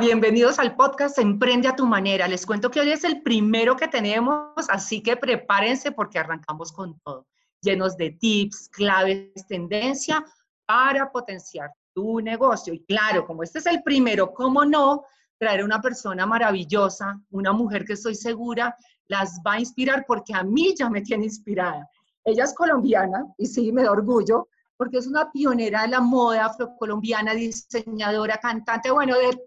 Bienvenidos 0.00 0.58
al 0.58 0.74
podcast 0.74 1.18
Emprende 1.18 1.68
a 1.68 1.76
tu 1.76 1.84
manera. 1.84 2.26
Les 2.26 2.46
cuento 2.46 2.70
que 2.70 2.80
hoy 2.80 2.90
es 2.90 3.04
el 3.04 3.20
primero 3.20 3.76
que 3.76 3.88
tenemos, 3.88 4.66
así 4.70 5.02
que 5.02 5.16
prepárense 5.16 5.92
porque 5.92 6.18
arrancamos 6.18 6.72
con 6.72 6.98
todo, 7.00 7.26
llenos 7.60 7.96
de 7.98 8.12
tips, 8.12 8.70
claves, 8.70 9.46
tendencia 9.46 10.24
para 10.64 11.12
potenciar 11.12 11.70
tu 11.92 12.20
negocio. 12.20 12.72
Y 12.72 12.82
claro, 12.84 13.26
como 13.26 13.42
este 13.42 13.58
es 13.58 13.66
el 13.66 13.82
primero, 13.82 14.32
¿cómo 14.32 14.64
no? 14.64 15.04
Traer 15.38 15.62
una 15.62 15.80
persona 15.82 16.24
maravillosa, 16.24 17.20
una 17.30 17.52
mujer 17.52 17.84
que 17.84 17.92
estoy 17.92 18.14
segura 18.14 18.74
las 19.08 19.40
va 19.46 19.54
a 19.54 19.60
inspirar 19.60 20.04
porque 20.06 20.32
a 20.32 20.42
mí 20.42 20.74
ya 20.74 20.88
me 20.88 21.02
tiene 21.02 21.24
inspirada. 21.24 21.86
Ella 22.24 22.44
es 22.44 22.54
colombiana 22.54 23.26
y 23.36 23.46
sí, 23.46 23.70
me 23.72 23.82
da 23.82 23.92
orgullo 23.92 24.48
porque 24.78 24.98
es 24.98 25.06
una 25.06 25.30
pionera 25.30 25.82
de 25.82 25.88
la 25.88 26.00
moda 26.00 26.46
afrocolombiana, 26.46 27.34
diseñadora, 27.34 28.38
cantante, 28.38 28.90
bueno, 28.90 29.18
de 29.18 29.38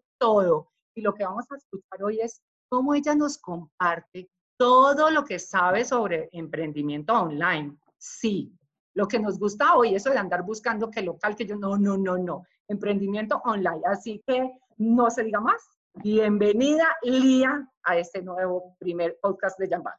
Y 0.95 1.01
lo 1.01 1.13
que 1.13 1.23
vamos 1.23 1.45
a 1.51 1.55
escuchar 1.55 2.03
hoy 2.03 2.19
es 2.19 2.41
cómo 2.67 2.95
ella 2.95 3.13
nos 3.13 3.37
comparte 3.37 4.27
todo 4.57 5.11
lo 5.11 5.23
que 5.23 5.37
sabe 5.37 5.85
sobre 5.85 6.29
emprendimiento 6.31 7.13
online. 7.13 7.77
Sí, 7.97 8.51
lo 8.95 9.07
que 9.07 9.19
nos 9.19 9.37
gusta 9.37 9.75
hoy, 9.75 9.93
eso 9.93 10.09
de 10.09 10.17
andar 10.17 10.43
buscando 10.43 10.89
que 10.89 11.03
local, 11.03 11.35
que 11.35 11.45
yo, 11.45 11.55
no, 11.57 11.77
no, 11.77 11.95
no, 11.95 12.17
no, 12.17 12.43
emprendimiento 12.67 13.39
online. 13.45 13.81
Así 13.85 14.23
que 14.25 14.51
no 14.77 15.11
se 15.11 15.23
diga 15.23 15.39
más. 15.39 15.61
Bienvenida, 15.93 16.87
Lía, 17.03 17.69
a 17.83 17.97
este 17.97 18.23
nuevo 18.23 18.75
primer 18.79 19.19
podcast 19.21 19.59
de 19.59 19.67
Jambal. 19.67 19.93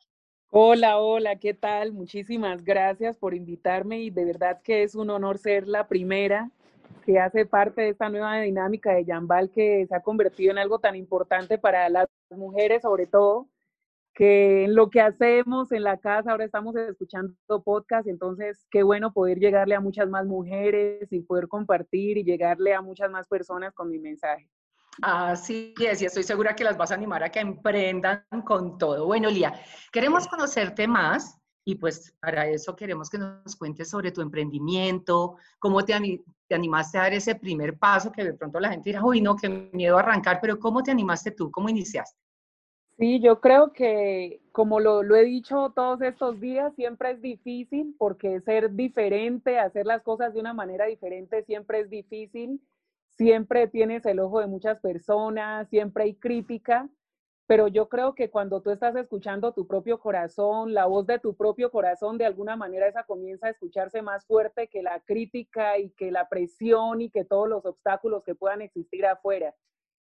Hola, 0.50 0.98
hola, 0.98 1.36
¿qué 1.36 1.54
tal? 1.54 1.92
Muchísimas 1.92 2.64
gracias 2.64 3.16
por 3.16 3.32
invitarme 3.32 4.00
y 4.00 4.10
de 4.10 4.24
verdad 4.24 4.60
que 4.62 4.82
es 4.82 4.96
un 4.96 5.10
honor 5.10 5.38
ser 5.38 5.68
la 5.68 5.86
primera 5.86 6.50
que 7.04 7.18
hace 7.18 7.46
parte 7.46 7.82
de 7.82 7.88
esta 7.90 8.08
nueva 8.08 8.40
dinámica 8.40 8.92
de 8.92 9.04
Jambal 9.04 9.50
que 9.50 9.86
se 9.86 9.94
ha 9.94 10.00
convertido 10.00 10.50
en 10.50 10.58
algo 10.58 10.78
tan 10.78 10.96
importante 10.96 11.58
para 11.58 11.88
las 11.88 12.06
mujeres, 12.30 12.82
sobre 12.82 13.06
todo, 13.06 13.48
que 14.14 14.64
en 14.64 14.74
lo 14.74 14.88
que 14.88 15.00
hacemos 15.00 15.72
en 15.72 15.84
la 15.84 15.98
casa, 15.98 16.30
ahora 16.30 16.44
estamos 16.44 16.74
escuchando 16.74 17.34
podcast, 17.62 18.08
entonces 18.08 18.66
qué 18.70 18.82
bueno 18.82 19.12
poder 19.12 19.38
llegarle 19.38 19.74
a 19.74 19.80
muchas 19.80 20.08
más 20.08 20.24
mujeres 20.26 21.12
y 21.12 21.20
poder 21.20 21.48
compartir 21.48 22.16
y 22.16 22.24
llegarle 22.24 22.74
a 22.74 22.80
muchas 22.80 23.10
más 23.10 23.28
personas 23.28 23.74
con 23.74 23.90
mi 23.90 23.98
mensaje. 23.98 24.48
Así 25.02 25.74
es, 25.78 26.00
y 26.00 26.06
estoy 26.06 26.22
segura 26.22 26.56
que 26.56 26.64
las 26.64 26.78
vas 26.78 26.90
a 26.90 26.94
animar 26.94 27.22
a 27.22 27.28
que 27.28 27.40
emprendan 27.40 28.24
con 28.46 28.78
todo. 28.78 29.04
Bueno, 29.04 29.28
Lía, 29.28 29.52
queremos 29.92 30.26
conocerte 30.26 30.88
más 30.88 31.38
y 31.68 31.74
pues 31.74 32.14
para 32.20 32.46
eso 32.46 32.76
queremos 32.76 33.10
que 33.10 33.18
nos 33.18 33.56
cuentes 33.56 33.90
sobre 33.90 34.12
tu 34.12 34.20
emprendimiento, 34.20 35.36
cómo 35.58 35.84
te, 35.84 35.94
te, 36.46 36.54
animaste 36.54 36.96
a 36.96 37.02
dar 37.02 37.12
ese 37.12 37.34
primer 37.34 37.76
paso, 37.76 38.12
que 38.12 38.22
de 38.22 38.34
pronto 38.34 38.60
la 38.60 38.70
gente 38.70 38.90
dirá, 38.90 39.04
uy, 39.04 39.20
no, 39.20 39.34
qué 39.34 39.48
miedo 39.72 39.98
arrancar, 39.98 40.38
pero 40.40 40.60
¿cómo 40.60 40.84
te 40.84 40.92
animaste 40.92 41.32
tú? 41.32 41.50
¿Cómo 41.50 41.68
iniciaste? 41.68 42.16
Sí, 42.96 43.20
yo 43.20 43.40
creo 43.40 43.72
que 43.72 44.40
como 44.52 44.78
lo, 44.78 45.02
lo 45.02 45.16
he 45.16 45.24
dicho 45.24 45.72
todos 45.74 46.00
estos 46.02 46.40
días, 46.40 46.72
siempre 46.76 47.10
es 47.10 47.20
difícil 47.20 47.96
porque 47.98 48.40
ser 48.42 48.70
diferente, 48.70 49.58
hacer 49.58 49.86
las 49.86 50.02
cosas 50.02 50.34
de 50.34 50.40
una 50.40 50.54
manera 50.54 50.86
diferente 50.86 51.42
siempre 51.42 51.80
es 51.80 51.90
difícil, 51.90 52.60
siempre 53.08 53.66
tienes 53.66 54.06
el 54.06 54.20
ojo 54.20 54.38
de 54.38 54.46
muchas 54.46 54.78
personas, 54.78 55.68
siempre 55.68 56.04
hay 56.04 56.14
crítica, 56.14 56.88
pero 57.46 57.68
yo 57.68 57.88
creo 57.88 58.14
que 58.14 58.28
cuando 58.28 58.60
tú 58.60 58.70
estás 58.70 58.96
escuchando 58.96 59.52
tu 59.52 59.66
propio 59.68 60.00
corazón, 60.00 60.74
la 60.74 60.86
voz 60.86 61.06
de 61.06 61.20
tu 61.20 61.36
propio 61.36 61.70
corazón, 61.70 62.18
de 62.18 62.26
alguna 62.26 62.56
manera 62.56 62.88
esa 62.88 63.04
comienza 63.04 63.46
a 63.46 63.50
escucharse 63.50 64.02
más 64.02 64.26
fuerte 64.26 64.66
que 64.68 64.82
la 64.82 65.00
crítica 65.00 65.78
y 65.78 65.90
que 65.90 66.10
la 66.10 66.28
presión 66.28 67.00
y 67.00 67.10
que 67.10 67.24
todos 67.24 67.48
los 67.48 67.64
obstáculos 67.64 68.24
que 68.24 68.34
puedan 68.34 68.62
existir 68.62 69.06
afuera. 69.06 69.54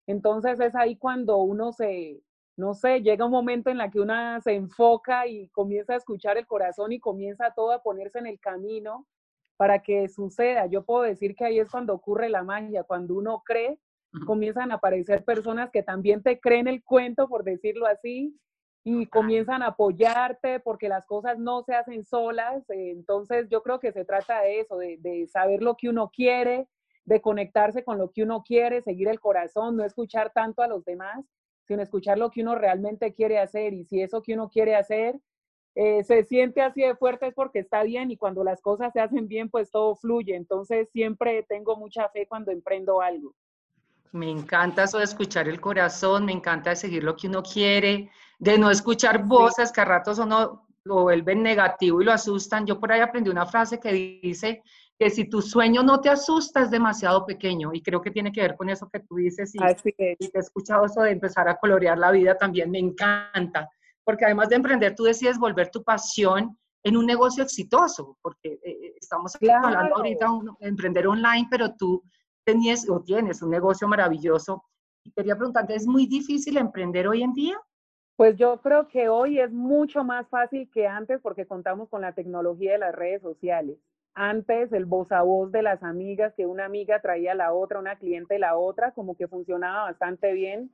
Entonces 0.07 0.59
es 0.59 0.75
ahí 0.75 0.97
cuando 0.97 1.37
uno 1.37 1.71
se, 1.71 2.23
no 2.57 2.73
sé, 2.73 3.01
llega 3.01 3.25
un 3.25 3.31
momento 3.31 3.69
en 3.69 3.77
la 3.77 3.91
que 3.91 3.99
uno 3.99 4.41
se 4.41 4.53
enfoca 4.55 5.27
y 5.27 5.47
comienza 5.49 5.93
a 5.93 5.97
escuchar 5.97 6.37
el 6.37 6.47
corazón 6.47 6.93
y 6.93 6.99
comienza 6.99 7.53
todo 7.55 7.71
a 7.73 7.83
ponerse 7.83 8.17
en 8.17 8.25
el 8.27 8.39
camino 8.39 9.05
para 9.55 9.83
que 9.83 10.07
suceda. 10.09 10.65
Yo 10.65 10.83
puedo 10.83 11.03
decir 11.03 11.35
que 11.35 11.45
ahí 11.45 11.59
es 11.59 11.69
cuando 11.69 11.93
ocurre 11.93 12.29
la 12.29 12.43
magia, 12.43 12.83
cuando 12.83 13.15
uno 13.15 13.43
cree 13.45 13.79
comienzan 14.25 14.71
a 14.71 14.75
aparecer 14.75 15.23
personas 15.23 15.71
que 15.71 15.83
también 15.83 16.21
te 16.23 16.39
creen 16.39 16.67
el 16.67 16.83
cuento, 16.83 17.27
por 17.27 17.43
decirlo 17.43 17.87
así, 17.87 18.39
y 18.83 19.07
comienzan 19.07 19.63
a 19.63 19.67
apoyarte 19.67 20.59
porque 20.59 20.89
las 20.89 21.05
cosas 21.07 21.39
no 21.39 21.63
se 21.63 21.73
hacen 21.73 22.05
solas. 22.05 22.63
Entonces 22.69 23.47
yo 23.49 23.63
creo 23.63 23.79
que 23.79 23.91
se 23.91 24.05
trata 24.05 24.41
de 24.41 24.59
eso, 24.59 24.77
de, 24.77 25.27
saber 25.27 25.61
lo 25.61 25.75
que 25.75 25.89
uno 25.89 26.11
quiere, 26.13 26.67
de 27.03 27.21
conectarse 27.21 27.83
con 27.83 27.97
lo 27.97 28.11
que 28.11 28.23
uno 28.23 28.43
quiere, 28.43 28.81
seguir 28.81 29.07
el 29.07 29.19
corazón, 29.19 29.75
no 29.75 29.83
escuchar 29.83 30.31
tanto 30.33 30.61
a 30.61 30.67
los 30.67 30.85
demás, 30.85 31.25
sino 31.67 31.81
escuchar 31.81 32.17
lo 32.17 32.29
que 32.29 32.41
uno 32.41 32.55
realmente 32.55 33.13
quiere 33.13 33.39
hacer. 33.39 33.73
Y 33.73 33.85
si 33.85 34.01
eso 34.01 34.21
que 34.21 34.33
uno 34.33 34.49
quiere 34.49 34.75
hacer 34.75 35.19
eh, 35.75 36.05
se 36.05 36.23
siente 36.23 36.61
así 36.61 36.81
de 36.81 36.95
fuerte 36.95 37.27
es 37.27 37.33
porque 37.33 37.59
está 37.59 37.83
bien 37.83 38.09
y 38.09 38.15
cuando 38.15 38.45
las 38.45 38.61
cosas 38.61 38.93
se 38.93 39.01
hacen 39.01 39.27
bien, 39.27 39.49
pues 39.49 39.69
todo 39.71 39.95
fluye. 39.95 40.35
Entonces 40.35 40.89
siempre 40.91 41.43
tengo 41.43 41.75
mucha 41.75 42.07
fe 42.09 42.27
cuando 42.27 42.51
emprendo 42.51 43.01
algo. 43.01 43.33
Me 44.11 44.29
encanta 44.29 44.83
eso 44.83 44.97
de 44.97 45.03
escuchar 45.03 45.47
el 45.47 45.59
corazón, 45.59 46.25
me 46.25 46.31
encanta 46.31 46.71
de 46.71 46.75
seguir 46.75 47.03
lo 47.03 47.15
que 47.15 47.27
uno 47.27 47.43
quiere, 47.43 48.09
de 48.39 48.57
no 48.57 48.69
escuchar 48.69 49.23
voces 49.23 49.71
que 49.71 49.81
a 49.81 49.85
ratos 49.85 50.19
uno 50.19 50.67
lo 50.83 51.03
vuelven 51.03 51.43
negativo 51.43 52.01
y 52.01 52.05
lo 52.05 52.13
asustan. 52.13 52.65
Yo 52.65 52.79
por 52.79 52.91
ahí 52.91 53.01
aprendí 53.01 53.29
una 53.29 53.45
frase 53.45 53.79
que 53.79 53.91
dice 54.21 54.63
que 54.97 55.09
si 55.09 55.25
tu 55.25 55.41
sueño 55.41 55.83
no 55.83 55.99
te 55.99 56.09
asusta 56.09 56.61
es 56.61 56.71
demasiado 56.71 57.25
pequeño 57.25 57.71
y 57.73 57.81
creo 57.81 58.01
que 58.01 58.11
tiene 58.11 58.31
que 58.31 58.41
ver 58.41 58.55
con 58.55 58.69
eso 58.69 58.89
que 58.89 59.01
tú 59.01 59.15
dices 59.15 59.53
y, 59.53 59.59
y 59.59 60.29
te 60.29 60.37
he 60.37 60.41
escuchado 60.41 60.85
eso 60.85 61.01
de 61.01 61.11
empezar 61.11 61.49
a 61.49 61.57
colorear 61.57 61.97
la 61.97 62.11
vida 62.11 62.37
también, 62.37 62.71
me 62.71 62.79
encanta, 62.79 63.69
porque 64.03 64.25
además 64.25 64.49
de 64.49 64.55
emprender 64.55 64.95
tú 64.95 65.03
decides 65.03 65.37
volver 65.37 65.69
tu 65.69 65.83
pasión 65.83 66.57
en 66.85 66.95
un 66.95 67.05
negocio 67.05 67.43
exitoso, 67.43 68.17
porque 68.21 68.53
eh, 68.53 68.59
eh, 68.63 68.93
estamos 69.01 69.35
hablando 69.35 69.95
ahorita 69.95 70.27
de 70.59 70.67
emprender 70.67 71.07
online, 71.07 71.47
pero 71.49 71.75
tú 71.75 72.03
tenías 72.45 72.87
o 72.89 73.01
tienes 73.01 73.41
un 73.41 73.49
negocio 73.49 73.87
maravilloso. 73.87 74.63
Y 75.03 75.11
quería 75.11 75.35
preguntarte, 75.35 75.75
¿es 75.75 75.85
muy 75.85 76.05
difícil 76.05 76.57
emprender 76.57 77.07
hoy 77.07 77.23
en 77.23 77.33
día? 77.33 77.57
Pues 78.15 78.37
yo 78.37 78.61
creo 78.61 78.87
que 78.87 79.09
hoy 79.09 79.39
es 79.39 79.51
mucho 79.51 80.03
más 80.03 80.27
fácil 80.29 80.69
que 80.71 80.87
antes 80.87 81.19
porque 81.21 81.45
contamos 81.45 81.89
con 81.89 82.01
la 82.01 82.13
tecnología 82.13 82.73
de 82.73 82.77
las 82.77 82.95
redes 82.95 83.21
sociales. 83.21 83.77
Antes 84.13 84.71
el 84.71 84.85
voz 84.85 85.11
a 85.11 85.21
voz 85.21 85.51
de 85.51 85.61
las 85.61 85.83
amigas, 85.83 86.33
que 86.37 86.45
una 86.45 86.63
amiga 86.63 87.01
traía 87.01 87.33
a 87.33 87.35
la 87.35 87.51
otra, 87.51 87.79
una 87.79 87.97
cliente 87.97 88.39
la 88.39 88.55
otra, 88.55 88.93
como 88.93 89.17
que 89.17 89.27
funcionaba 89.27 89.83
bastante 89.83 90.31
bien. 90.31 90.71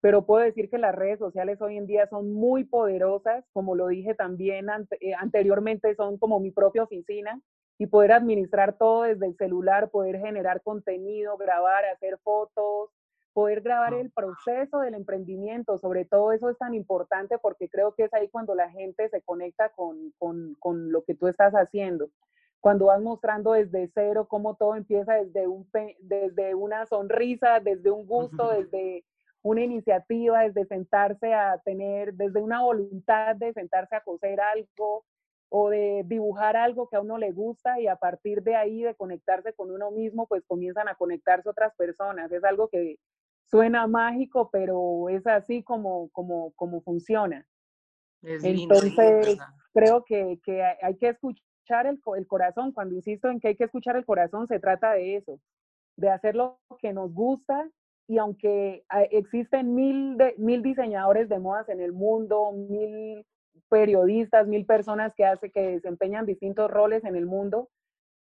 Pero 0.00 0.24
puedo 0.24 0.44
decir 0.44 0.70
que 0.70 0.78
las 0.78 0.94
redes 0.94 1.18
sociales 1.18 1.60
hoy 1.60 1.76
en 1.76 1.86
día 1.86 2.06
son 2.06 2.32
muy 2.32 2.62
poderosas, 2.62 3.44
como 3.52 3.74
lo 3.74 3.88
dije 3.88 4.14
también 4.14 4.68
eh, 5.00 5.14
anteriormente, 5.18 5.96
son 5.96 6.18
como 6.18 6.38
mi 6.38 6.52
propia 6.52 6.84
oficina 6.84 7.40
y 7.78 7.86
poder 7.86 8.12
administrar 8.12 8.76
todo 8.78 9.02
desde 9.02 9.26
el 9.26 9.36
celular, 9.36 9.90
poder 9.90 10.18
generar 10.18 10.62
contenido, 10.62 11.36
grabar, 11.36 11.84
hacer 11.84 12.18
fotos, 12.18 12.90
poder 13.36 13.60
grabar 13.60 13.92
el 13.92 14.10
proceso 14.10 14.80
del 14.80 14.94
emprendimiento, 14.94 15.76
sobre 15.76 16.06
todo 16.06 16.32
eso 16.32 16.48
es 16.48 16.56
tan 16.56 16.72
importante 16.72 17.36
porque 17.36 17.68
creo 17.68 17.92
que 17.92 18.04
es 18.04 18.14
ahí 18.14 18.28
cuando 18.28 18.54
la 18.54 18.70
gente 18.70 19.10
se 19.10 19.20
conecta 19.20 19.68
con, 19.68 20.12
con, 20.18 20.54
con 20.58 20.90
lo 20.90 21.04
que 21.04 21.14
tú 21.14 21.28
estás 21.28 21.52
haciendo. 21.52 22.08
Cuando 22.60 22.86
vas 22.86 23.02
mostrando 23.02 23.52
desde 23.52 23.90
cero 23.92 24.26
cómo 24.26 24.54
todo 24.54 24.74
empieza 24.74 25.16
desde, 25.16 25.46
un, 25.46 25.68
desde 26.00 26.54
una 26.54 26.86
sonrisa, 26.86 27.60
desde 27.60 27.90
un 27.90 28.06
gusto, 28.06 28.48
desde 28.70 29.04
una 29.42 29.62
iniciativa, 29.62 30.40
desde 30.40 30.64
sentarse 30.64 31.34
a 31.34 31.58
tener, 31.58 32.14
desde 32.14 32.40
una 32.40 32.62
voluntad 32.62 33.36
de 33.36 33.52
sentarse 33.52 33.96
a 33.96 34.00
coser 34.00 34.40
algo, 34.40 35.04
o 35.48 35.70
de 35.70 36.02
dibujar 36.06 36.56
algo 36.56 36.88
que 36.88 36.96
a 36.96 37.00
uno 37.00 37.18
le 37.18 37.30
gusta 37.32 37.80
y 37.80 37.86
a 37.86 37.96
partir 37.96 38.42
de 38.42 38.56
ahí 38.56 38.82
de 38.82 38.94
conectarse 38.94 39.52
con 39.52 39.70
uno 39.70 39.90
mismo, 39.90 40.26
pues 40.26 40.44
comienzan 40.46 40.88
a 40.88 40.94
conectarse 40.94 41.48
otras 41.48 41.74
personas. 41.76 42.30
Es 42.32 42.42
algo 42.44 42.68
que 42.68 42.98
suena 43.44 43.86
mágico, 43.86 44.50
pero 44.50 45.08
es 45.08 45.26
así 45.26 45.62
como, 45.62 46.08
como, 46.10 46.52
como 46.52 46.80
funciona. 46.82 47.46
Entonces, 48.22 49.38
creo 49.72 50.04
que, 50.04 50.40
que, 50.44 50.62
hay 50.62 50.96
que 50.96 51.10
escuchar 51.10 51.86
el, 51.86 52.00
el, 52.16 52.26
corazón. 52.26 52.72
Cuando 52.72 52.96
insisto 52.96 53.30
en 53.30 53.38
que 53.38 53.48
hay 53.48 53.56
que 53.56 53.64
escuchar 53.64 53.96
el 53.96 54.04
corazón, 54.04 54.48
se 54.48 54.58
trata 54.58 54.92
de 54.92 55.16
eso, 55.16 55.38
de 55.96 56.10
hacer 56.10 56.34
lo 56.34 56.58
que 56.80 56.92
nos 56.92 57.12
gusta. 57.12 57.70
Y 58.08 58.18
aunque 58.18 58.84
ah, 58.88 59.02
existen 59.02 59.74
mil, 59.74 60.16
de, 60.16 60.34
mil 60.38 60.62
diseñadores 60.62 61.28
de 61.28 61.38
modas 61.38 61.68
en 61.68 61.80
el 61.80 61.92
mundo, 61.92 62.52
mil 62.52 63.24
periodistas, 63.68 64.46
mil 64.46 64.66
personas 64.66 65.14
que, 65.14 65.24
hace, 65.24 65.50
que 65.50 65.60
desempeñan 65.60 66.26
distintos 66.26 66.70
roles 66.70 67.04
en 67.04 67.16
el 67.16 67.26
mundo, 67.26 67.68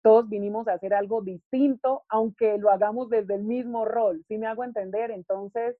todos 0.02 0.28
vinimos 0.28 0.66
a 0.68 0.74
hacer 0.74 0.94
algo 0.94 1.22
distinto, 1.22 2.02
aunque 2.08 2.58
lo 2.58 2.70
hagamos 2.70 3.10
desde 3.10 3.34
el 3.34 3.42
mismo 3.42 3.84
rol, 3.84 4.24
si 4.28 4.38
me 4.38 4.46
hago 4.46 4.64
entender? 4.64 5.10
Entonces, 5.10 5.76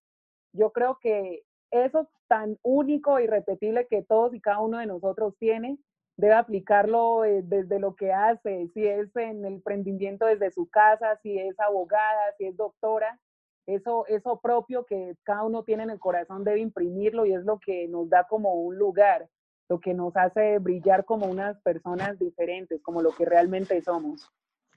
yo 0.53 0.73
creo 0.73 0.99
que 1.01 1.43
eso 1.71 2.09
tan 2.29 2.59
único 2.63 3.21
y 3.21 3.27
repetible 3.27 3.87
que 3.89 4.03
todos 4.03 4.35
y 4.35 4.41
cada 4.41 4.61
uno 4.61 4.79
de 4.79 4.87
nosotros 4.87 5.35
tiene, 5.39 5.79
debe 6.17 6.35
aplicarlo 6.35 7.25
eh, 7.25 7.43
desde 7.43 7.79
lo 7.79 7.95
que 7.95 8.13
hace, 8.13 8.69
si 8.75 8.87
es 8.87 9.15
en 9.17 9.45
el 9.45 9.55
emprendimiento 9.55 10.27
desde 10.27 10.51
su 10.51 10.69
casa, 10.69 11.19
si 11.23 11.39
es 11.39 11.59
abogada, 11.59 12.35
si 12.37 12.45
es 12.45 12.57
doctora, 12.57 13.19
eso, 13.67 14.07
eso 14.07 14.41
propio 14.41 14.85
que 14.85 15.15
cada 15.23 15.45
uno 15.45 15.63
tiene 15.63 15.85
en 15.85 15.91
el 15.91 15.99
corazón 15.99 16.45
debe 16.45 16.61
imprimirlo 16.61 17.25
y 17.27 17.33
es 17.33 17.45
lo 17.45 17.59
que 17.59 17.89
nos 17.89 18.09
da 18.09 18.25
como 18.25 18.55
un 18.55 18.77
lugar, 18.77 19.29
lo 19.71 19.79
que 19.79 19.95
nos 19.95 20.17
hace 20.17 20.59
brillar 20.59 21.05
como 21.05 21.27
unas 21.27 21.57
personas 21.63 22.19
diferentes, 22.19 22.83
como 22.83 23.01
lo 23.01 23.13
que 23.13 23.25
realmente 23.25 23.81
somos. 23.81 24.29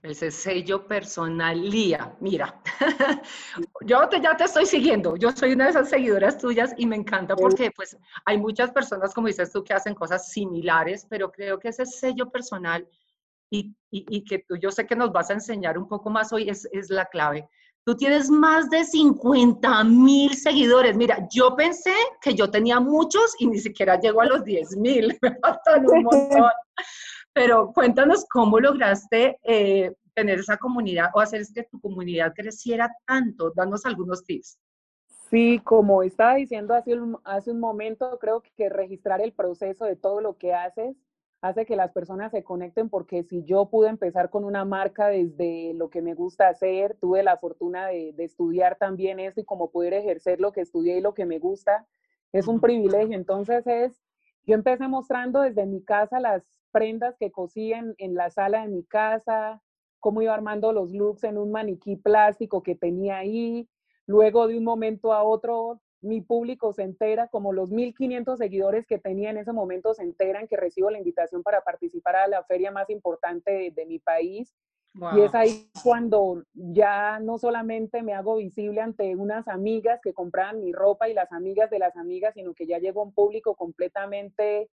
Ese 0.03 0.29
sello 0.29 0.85
personal, 0.85 1.59
Lía. 1.67 2.15
Mira, 2.19 2.61
yo 3.81 4.07
te, 4.07 4.21
ya 4.21 4.37
te 4.37 4.43
estoy 4.43 4.67
siguiendo. 4.67 5.15
Yo 5.15 5.31
soy 5.31 5.53
una 5.53 5.63
de 5.63 5.71
esas 5.71 5.89
seguidoras 5.89 6.37
tuyas 6.37 6.75
y 6.77 6.85
me 6.85 6.95
encanta 6.95 7.35
porque 7.35 7.71
pues 7.71 7.97
hay 8.25 8.37
muchas 8.37 8.69
personas, 8.69 9.15
como 9.15 9.27
dices 9.27 9.51
tú, 9.51 9.63
que 9.63 9.73
hacen 9.73 9.95
cosas 9.95 10.29
similares, 10.29 11.07
pero 11.09 11.31
creo 11.31 11.57
que 11.57 11.69
ese 11.69 11.87
sello 11.87 12.29
personal 12.29 12.87
y, 13.49 13.75
y, 13.89 14.23
que 14.25 14.39
tú, 14.47 14.57
yo 14.57 14.71
sé 14.71 14.85
que 14.85 14.95
nos 14.95 15.11
vas 15.11 15.29
a 15.29 15.33
enseñar 15.33 15.77
un 15.77 15.87
poco 15.87 16.09
más 16.09 16.31
hoy, 16.33 16.49
es, 16.49 16.67
es 16.71 16.89
la 16.89 17.05
clave. 17.05 17.47
Tú 17.85 17.95
tienes 17.95 18.29
más 18.29 18.69
de 18.69 18.85
50 18.85 19.83
mil 19.83 20.33
seguidores. 20.35 20.95
Mira, 20.95 21.27
yo 21.29 21.53
pensé 21.55 21.93
que 22.21 22.33
yo 22.33 22.49
tenía 22.49 22.79
muchos 22.79 23.35
y 23.39 23.47
ni 23.47 23.59
siquiera 23.59 23.99
llego 23.99 24.21
a 24.21 24.25
los 24.25 24.45
10 24.45 24.77
mil. 24.77 25.17
Me 25.21 25.35
faltan 25.39 25.85
un 25.89 26.03
montón. 26.03 26.51
Pero 27.33 27.73
cuéntanos 27.73 28.25
cómo 28.29 28.59
lograste 28.59 29.37
eh, 29.43 29.91
tener 30.13 30.39
esa 30.39 30.57
comunidad 30.57 31.09
o 31.13 31.19
hacer 31.19 31.43
que 31.53 31.63
tu 31.63 31.81
comunidad 31.81 32.33
creciera 32.33 32.89
tanto. 33.05 33.51
Danos 33.53 33.85
algunos 33.85 34.23
tips. 34.23 34.59
Sí, 35.29 35.59
como 35.63 36.03
estaba 36.03 36.35
diciendo 36.35 36.75
hace 36.75 36.93
un, 36.93 37.17
hace 37.23 37.51
un 37.51 37.59
momento, 37.59 38.17
creo 38.19 38.43
que 38.55 38.69
registrar 38.69 39.19
el 39.19 39.33
proceso 39.33 39.83
de 39.83 39.95
todo 39.95 40.21
lo 40.21 40.37
que 40.37 40.53
haces 40.53 40.95
hace 41.43 41.65
que 41.65 41.75
las 41.75 41.91
personas 41.91 42.31
se 42.31 42.41
conecten 42.41 42.89
porque 42.89 43.23
si 43.23 43.43
yo 43.43 43.69
pude 43.69 43.89
empezar 43.89 44.29
con 44.29 44.45
una 44.45 44.63
marca 44.63 45.09
desde 45.09 45.73
lo 45.73 45.89
que 45.89 46.01
me 46.01 46.13
gusta 46.13 46.47
hacer, 46.47 46.95
tuve 47.01 47.21
la 47.21 47.35
fortuna 47.35 47.87
de, 47.87 48.13
de 48.13 48.23
estudiar 48.23 48.77
también 48.77 49.19
eso 49.19 49.41
y 49.41 49.43
como 49.43 49.69
poder 49.69 49.93
ejercer 49.93 50.39
lo 50.39 50.53
que 50.53 50.61
estudié 50.61 50.97
y 50.97 51.01
lo 51.01 51.13
que 51.13 51.25
me 51.25 51.39
gusta, 51.39 51.85
es 52.31 52.47
un 52.47 52.61
privilegio. 52.61 53.17
Entonces 53.17 53.67
es, 53.67 54.01
yo 54.45 54.55
empecé 54.55 54.87
mostrando 54.87 55.41
desde 55.41 55.65
mi 55.65 55.83
casa 55.83 56.21
las 56.21 56.43
prendas 56.71 57.17
que 57.17 57.29
cosí 57.29 57.73
en, 57.73 57.93
en 57.97 58.15
la 58.15 58.29
sala 58.29 58.61
de 58.61 58.69
mi 58.69 58.85
casa, 58.85 59.61
cómo 59.99 60.21
iba 60.21 60.33
armando 60.33 60.71
los 60.71 60.93
looks 60.93 61.25
en 61.25 61.37
un 61.37 61.51
maniquí 61.51 61.97
plástico 61.97 62.63
que 62.63 62.75
tenía 62.75 63.17
ahí. 63.17 63.67
Luego 64.05 64.47
de 64.47 64.57
un 64.57 64.63
momento 64.63 65.11
a 65.11 65.23
otro 65.23 65.81
mi 66.03 66.21
público 66.21 66.73
se 66.73 66.83
entera, 66.83 67.29
como 67.29 67.53
los 67.53 67.71
1.500 67.71 68.37
seguidores 68.37 68.85
que 68.85 68.99
tenía 68.99 69.29
en 69.29 69.37
ese 69.37 69.53
momento 69.53 69.93
se 69.93 70.03
enteran 70.03 70.47
que 70.47 70.57
recibo 70.57 70.91
la 70.91 70.97
invitación 70.97 71.43
para 71.43 71.61
participar 71.61 72.17
a 72.17 72.27
la 72.27 72.43
feria 72.43 72.71
más 72.71 72.89
importante 72.89 73.71
de, 73.73 73.85
mi 73.85 73.99
país. 73.99 74.53
Y 75.15 75.21
es 75.21 75.33
ahí 75.33 75.71
cuando 75.83 76.43
ya 76.53 77.19
no 77.19 77.39
solamente 77.39 78.03
me 78.03 78.13
hago 78.13 78.35
visible 78.35 78.79
ante 78.79 79.15
unas 79.15 79.47
amigas 79.47 79.99
que 80.03 80.13
compraban 80.13 80.59
mi 80.59 80.71
ropa 80.71 81.09
y 81.09 81.15
las 81.15 81.31
amigas 81.31 81.71
de 81.71 81.79
las 81.79 81.95
amigas, 81.95 82.35
sino 82.35 82.53
que 82.53 82.67
ya 82.67 82.77
llegó 82.77 83.01
un 83.01 83.13
público 83.13 83.55
completamente 83.55 84.69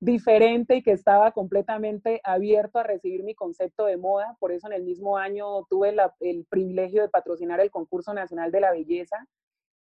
diferente 0.00 0.76
y 0.76 0.82
que 0.82 0.92
estaba 0.92 1.30
completamente 1.30 2.20
abierto 2.24 2.78
a 2.78 2.84
recibir 2.84 3.22
mi 3.22 3.34
concepto 3.34 3.84
de 3.84 3.96
moda. 3.96 4.36
Por 4.40 4.50
eso 4.50 4.66
en 4.66 4.72
el 4.72 4.82
mismo 4.82 5.18
año 5.18 5.64
tuve 5.66 5.94
el 6.20 6.46
privilegio 6.46 7.02
de 7.02 7.08
patrocinar 7.08 7.60
el 7.60 7.70
concurso 7.70 8.12
nacional 8.12 8.50
de 8.50 8.60
la 8.60 8.72
belleza 8.72 9.28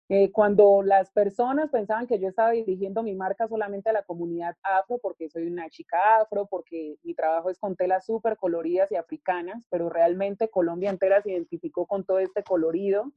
eh, 0.08 0.30
cuando 0.30 0.82
las 0.84 1.10
personas 1.10 1.68
pensaban 1.70 2.06
que 2.06 2.20
yo 2.20 2.28
estaba 2.28 2.52
dirigiendo 2.52 3.02
mi 3.02 3.16
marca 3.16 3.48
solamente 3.48 3.90
a 3.90 3.92
la 3.92 4.04
comunidad 4.04 4.56
afro, 4.62 4.98
porque 4.98 5.28
soy 5.28 5.46
una 5.48 5.68
chica 5.68 6.20
afro, 6.20 6.46
porque 6.46 6.96
mi 7.02 7.14
trabajo 7.14 7.50
es 7.50 7.58
con 7.58 7.74
telas 7.74 8.06
súper 8.06 8.36
coloridas 8.36 8.92
y 8.92 8.96
africanas, 8.96 9.64
pero 9.68 9.90
realmente 9.90 10.48
Colombia 10.48 10.90
entera 10.90 11.22
se 11.22 11.32
identificó 11.32 11.86
con 11.86 12.04
todo 12.04 12.20
este 12.20 12.44
colorido. 12.44 13.12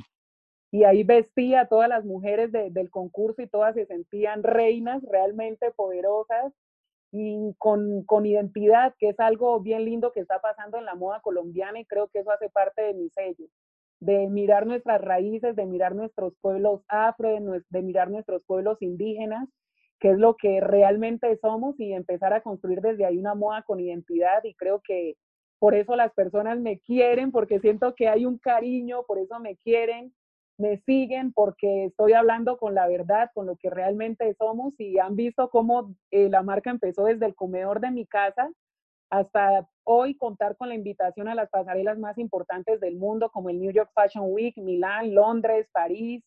Y 0.71 0.83
ahí 0.83 1.03
vestía 1.03 1.61
a 1.61 1.67
todas 1.67 1.89
las 1.89 2.05
mujeres 2.05 2.51
del 2.51 2.89
concurso 2.91 3.41
y 3.41 3.47
todas 3.47 3.75
se 3.75 3.85
sentían 3.87 4.43
reinas 4.43 5.03
realmente 5.03 5.71
poderosas 5.71 6.53
y 7.11 7.55
con, 7.57 8.03
con 8.03 8.25
identidad, 8.25 8.93
que 8.99 9.09
es 9.09 9.19
algo 9.19 9.59
bien 9.61 9.85
lindo 9.85 10.11
que 10.11 10.19
está 10.19 10.39
pasando 10.41 10.77
en 10.77 10.85
la 10.85 10.95
moda 10.95 11.21
colombiana 11.21 11.79
y 11.79 11.85
creo 11.85 12.07
que 12.07 12.19
eso 12.19 12.31
hace 12.31 12.49
parte 12.49 12.83
de 12.83 12.93
mi 12.93 13.09
sello 13.09 13.47
de 13.99 14.27
mirar 14.27 14.65
nuestras 14.65 15.01
raíces, 15.01 15.55
de 15.55 15.65
mirar 15.65 15.95
nuestros 15.95 16.33
pueblos 16.41 16.81
afro, 16.87 17.29
de, 17.69 17.81
mirar 17.81 18.09
nuestros 18.09 18.43
pueblos 18.45 18.81
indígenas, 18.81 19.47
que 19.99 20.11
es 20.11 20.17
lo 20.17 20.35
que 20.37 20.61
realmente 20.61 21.37
somos 21.41 21.77
y 21.79 21.93
empezar 21.93 22.33
a 22.33 22.41
construir 22.41 22.79
desde 22.81 23.05
ahí 23.05 23.17
una 23.17 23.35
moda 23.35 23.63
con 23.63 23.79
identidad 23.79 24.43
y 24.43 24.53
creo 24.55 24.81
que 24.81 25.15
por 25.59 25.75
eso 25.75 25.97
las 25.97 26.13
personas 26.13 26.57
me 26.59 26.79
quieren, 26.79 27.31
porque 27.31 27.59
siento 27.59 27.93
que 27.95 28.07
hay 28.07 28.25
un 28.25 28.37
cariño, 28.37 29.03
por 29.05 29.17
eso 29.17 29.39
me 29.41 29.57
quieren, 29.57 30.13
me 30.57 30.77
siguen 30.85 31.33
porque 31.33 31.85
estoy 31.85 32.13
hablando 32.13 32.57
con 32.57 32.75
la 32.75 32.87
verdad, 32.87 33.29
con 33.33 33.45
lo 33.45 33.57
que 33.57 33.69
realmente 33.69 34.33
somos 34.35 34.73
y 34.79 34.99
han 34.99 35.17
visto 35.17 35.49
cómo 35.49 35.93
eh, 36.11 36.29
la 36.29 36.43
marca 36.43 36.69
empezó 36.69 37.03
desde 37.03 37.25
el 37.25 37.35
comedor 37.35 37.81
de 37.81 37.91
mi 37.91 38.05
casa 38.05 38.49
hasta 39.09 39.67
hoy 39.83 40.15
contar 40.15 40.55
con 40.55 40.69
la 40.69 40.75
invitación 40.75 41.27
a 41.27 41.35
las 41.35 41.49
pasarelas 41.49 41.97
más 41.97 42.17
importantes 42.17 42.79
del 42.79 42.95
mundo, 42.95 43.29
como 43.31 43.49
el 43.49 43.59
New 43.59 43.71
York 43.71 43.91
Fashion 43.93 44.25
Week, 44.27 44.55
Milán, 44.57 45.13
Londres, 45.15 45.67
París, 45.71 46.23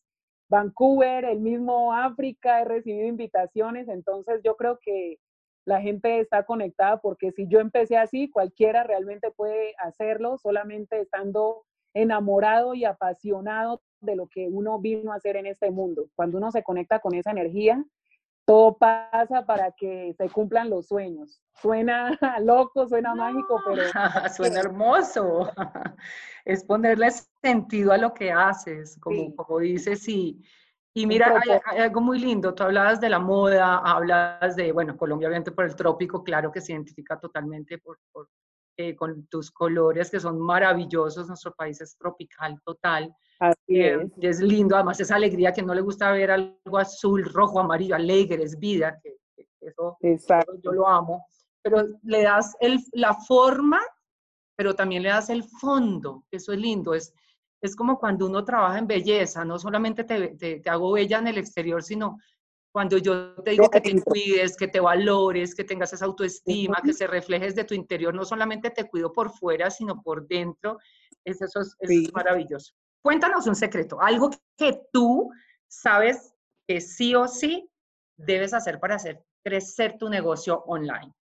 Vancouver, 0.49 1.25
el 1.25 1.39
mismo 1.39 1.93
África, 1.93 2.61
he 2.61 2.65
recibido 2.65 3.07
invitaciones, 3.07 3.87
entonces 3.87 4.41
yo 4.43 4.55
creo 4.57 4.79
que 4.81 5.17
la 5.65 5.81
gente 5.81 6.19
está 6.19 6.43
conectada 6.43 6.97
porque 6.97 7.31
si 7.31 7.47
yo 7.47 7.59
empecé 7.59 7.97
así, 7.97 8.29
cualquiera 8.29 8.83
realmente 8.83 9.31
puede 9.31 9.73
hacerlo, 9.77 10.37
solamente 10.37 10.99
estando 10.99 11.63
enamorado 11.93 12.73
y 12.73 12.85
apasionado 12.85 13.81
de 14.01 14.15
lo 14.15 14.27
que 14.27 14.49
uno 14.49 14.79
vino 14.79 15.13
a 15.13 15.15
hacer 15.15 15.37
en 15.37 15.45
este 15.45 15.71
mundo. 15.71 16.07
Cuando 16.15 16.37
uno 16.37 16.51
se 16.51 16.63
conecta 16.63 16.99
con 16.99 17.13
esa 17.15 17.31
energía, 17.31 17.83
todo 18.45 18.77
pasa 18.77 19.45
para 19.45 19.71
que 19.71 20.13
se 20.17 20.29
cumplan 20.29 20.69
los 20.69 20.87
sueños. 20.87 21.41
Suena 21.61 22.17
loco, 22.43 22.87
suena 22.87 23.15
mágico, 23.15 23.61
pero... 23.65 23.83
suena 24.35 24.59
hermoso. 24.59 25.49
Es 26.45 26.65
ponerle 26.65 27.09
sentido 27.41 27.93
a 27.93 27.97
lo 27.97 28.13
que 28.13 28.29
haces, 28.29 28.97
como, 28.99 29.33
como 29.33 29.59
dices, 29.59 30.05
y, 30.09 30.43
y 30.93 31.07
mira, 31.07 31.41
hay, 31.41 31.79
algo 31.79 32.01
muy 32.01 32.19
lindo, 32.19 32.53
tú 32.53 32.63
hablabas 32.63 32.99
de 32.99 33.07
la 33.07 33.17
moda, 33.17 33.77
hablas 33.77 34.57
de, 34.57 34.73
bueno, 34.73 34.97
Colombia 34.97 35.29
obviamente 35.29 35.53
por 35.53 35.63
el 35.63 35.73
trópico, 35.73 36.21
claro 36.21 36.51
que 36.51 36.59
se 36.59 36.73
identifica 36.73 37.17
totalmente 37.17 37.77
por, 37.77 37.97
eh, 38.77 38.95
con 38.95 39.27
tus 39.27 39.51
colores 39.51 40.09
que 40.09 40.19
son 40.19 40.39
maravillosos, 40.39 41.27
nuestro 41.27 41.53
país 41.53 41.79
es 41.81 41.95
tropical 41.97 42.59
total, 42.65 43.13
Así 43.39 43.81
eh, 43.81 44.09
es. 44.21 44.39
lindo, 44.39 44.75
además 44.75 44.99
esa 44.99 45.15
alegría 45.15 45.53
que 45.53 45.61
no 45.61 45.75
le 45.75 45.81
gusta 45.81 46.11
ver 46.11 46.31
algo 46.31 46.77
azul, 46.79 47.23
rojo, 47.23 47.59
amarillo, 47.59 47.95
alegre, 47.95 48.43
es 48.43 48.57
vida, 48.57 48.99
que, 49.03 49.17
eso, 49.61 49.97
yo 50.61 50.71
lo 50.71 50.87
amo, 50.87 51.25
pero 51.61 51.85
le 52.01 52.23
das 52.23 52.55
el, 52.59 52.79
la 52.93 53.13
forma, 53.13 53.79
pero 54.55 54.73
también 54.73 55.03
le 55.03 55.09
das 55.09 55.29
el 55.29 55.43
fondo, 55.43 56.23
eso 56.31 56.51
es 56.51 56.59
lindo, 56.59 56.93
es, 56.93 57.13
es 57.61 57.75
como 57.75 57.99
cuando 57.99 58.25
uno 58.25 58.43
trabaja 58.43 58.79
en 58.79 58.87
belleza, 58.87 59.45
no 59.45 59.59
solamente 59.59 60.03
te, 60.03 60.29
te, 60.35 60.59
te 60.59 60.69
hago 60.69 60.93
bella 60.93 61.19
en 61.19 61.27
el 61.27 61.37
exterior, 61.37 61.83
sino 61.83 62.17
cuando 62.73 62.97
yo 62.97 63.35
te 63.43 63.51
digo 63.51 63.69
que 63.69 63.81
te 63.81 64.01
cuides, 64.01 64.57
que 64.57 64.67
te 64.67 64.79
valores, 64.79 65.53
que 65.53 65.63
tengas 65.63 65.93
esa 65.93 66.05
autoestima, 66.05 66.81
que 66.83 66.91
se 66.91 67.05
reflejes 67.05 67.53
de 67.53 67.65
tu 67.65 67.75
interior, 67.75 68.15
no 68.15 68.25
solamente 68.25 68.71
te 68.71 68.89
cuido 68.89 69.13
por 69.13 69.29
fuera, 69.29 69.69
sino 69.69 70.01
por 70.01 70.27
dentro, 70.27 70.79
eso, 71.23 71.45
es, 71.45 71.77
es 71.79 72.11
maravilloso. 72.13 72.73
Cuéntanos 73.03 73.45
un 73.45 73.55
secreto, 73.55 74.01
algo 74.01 74.31
que 74.57 74.81
tú 74.91 75.29
sabes 75.67 76.33
que 76.67 76.81
sí 76.81 77.13
o 77.13 77.27
sí 77.27 77.69
debes 78.17 78.55
hacer 78.55 78.79
para 78.79 78.95
hacer 78.95 79.23
crecer 79.43 79.99
tu 79.99 80.09
negocio 80.09 80.63
online. 80.65 81.13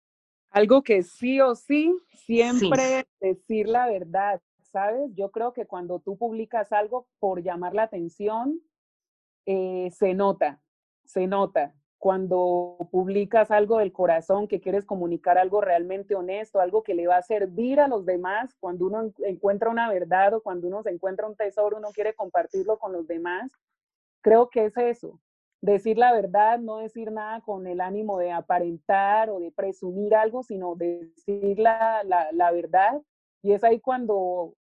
Algo 0.51 0.83
que 0.83 1.03
sí 1.03 1.41
o 1.41 1.57
sí, 1.57 1.97
siempre 2.13 3.09
decir 3.21 3.69
la 3.69 3.89
verdad, 3.89 4.41
¿sabes? 4.71 5.11
Yo 5.15 5.33
creo 5.33 5.53
que 5.53 5.67
cuando 5.67 5.99
tú 5.99 6.17
publicas 6.17 6.71
algo 6.71 7.09
por 7.19 7.43
llamar 7.43 7.75
la 7.75 7.85
atención, 7.85 8.61
eh, 9.47 9.91
se 9.91 10.15
nota, 10.15 10.61
se 11.11 11.27
nota 11.27 11.75
cuando 11.99 12.79
publicas 12.91 13.51
algo 13.51 13.77
del 13.77 13.93
corazón, 13.93 14.49
que 14.49 14.61
quieres 14.61 14.87
comunicar 14.87 15.37
algo 15.37 15.61
realmente 15.61 16.15
honesto, 16.15 16.59
algo 16.59 16.83
que 16.83 16.95
le 16.95 17.07
va 17.07 17.19
a 17.19 17.23
servir 17.23 17.79
a 17.79 17.89
los 17.89 18.07
demás, 18.07 18.57
cuando 18.59 18.87
uno 18.87 19.13
encuentra 19.19 19.69
una 19.69 19.91
verdad 19.91 20.33
o 20.33 20.43
cuando 20.43 20.67
uno 20.67 20.83
se 20.83 20.89
encuentra 20.89 21.27
un 21.27 21.37
tesoro, 21.37 21.77
uno 21.77 21.89
quiere 21.93 22.15
compartirlo 22.15 22.79
con 22.79 22.95
los 22.95 23.07
demás. 23.07 23.53
Creo 24.23 24.49
que 24.49 24.65
es 24.65 24.77
eso, 24.79 25.21
decir 25.61 25.99
la 25.99 26.15
verdad, 26.15 26.59
no 26.59 26.79
decir 26.79 27.13
nada 27.13 27.43
con 27.43 27.67
el 27.67 27.83
ánimo 27.83 28.19
de 28.19 28.33
aparentar 28.33 29.29
o 29.29 29.39
de 29.39 29.53
presumir 29.53 30.15
algo, 30.15 30.43
sino 30.43 30.77
decir 30.77 31.59
la, 31.59 32.03
la, 32.05 32.33
la 32.33 32.51
verdad. 32.51 33.03
Y 33.43 33.53
es 33.53 33.63
ahí 33.63 33.79
cuando 33.79 34.55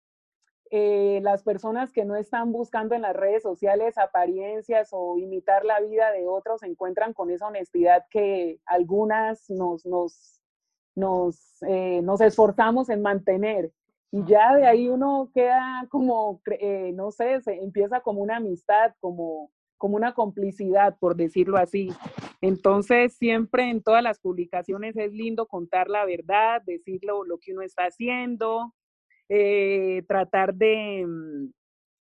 eh, 0.71 1.19
las 1.24 1.43
personas 1.43 1.91
que 1.91 2.05
no 2.05 2.15
están 2.15 2.51
buscando 2.51 2.95
en 2.95 3.01
las 3.01 3.15
redes 3.15 3.43
sociales 3.43 3.97
apariencias 3.97 4.89
o 4.91 5.17
imitar 5.17 5.65
la 5.65 5.79
vida 5.79 6.12
de 6.12 6.27
otros 6.27 6.62
se 6.62 6.67
encuentran 6.67 7.13
con 7.13 7.29
esa 7.29 7.47
honestidad 7.47 8.05
que 8.09 8.59
algunas 8.65 9.50
nos, 9.50 9.86
nos, 9.86 10.41
nos, 10.95 11.62
eh, 11.67 12.01
nos 12.03 12.21
esforzamos 12.21 12.89
en 12.89 13.01
mantener. 13.01 13.71
Y 14.12 14.24
ya 14.25 14.55
de 14.55 14.65
ahí 14.65 14.88
uno 14.88 15.29
queda 15.33 15.86
como, 15.89 16.41
eh, 16.59 16.91
no 16.93 17.12
sé, 17.12 17.41
se 17.41 17.55
empieza 17.55 18.01
como 18.01 18.21
una 18.21 18.38
amistad, 18.38 18.93
como, 19.00 19.51
como 19.77 19.95
una 19.95 20.13
complicidad, 20.13 20.97
por 20.97 21.15
decirlo 21.15 21.57
así. 21.57 21.89
Entonces, 22.41 23.15
siempre 23.17 23.69
en 23.69 23.81
todas 23.81 24.03
las 24.03 24.19
publicaciones 24.19 24.95
es 24.95 25.12
lindo 25.12 25.47
contar 25.47 25.89
la 25.89 26.05
verdad, 26.05 26.62
decir 26.65 27.01
lo, 27.03 27.24
que 27.39 27.53
uno 27.53 27.63
está 27.63 27.86
haciendo, 27.86 28.74
eh, 29.29 30.03
tratar 30.07 30.53
de, 30.53 31.05
mm, 31.05 31.51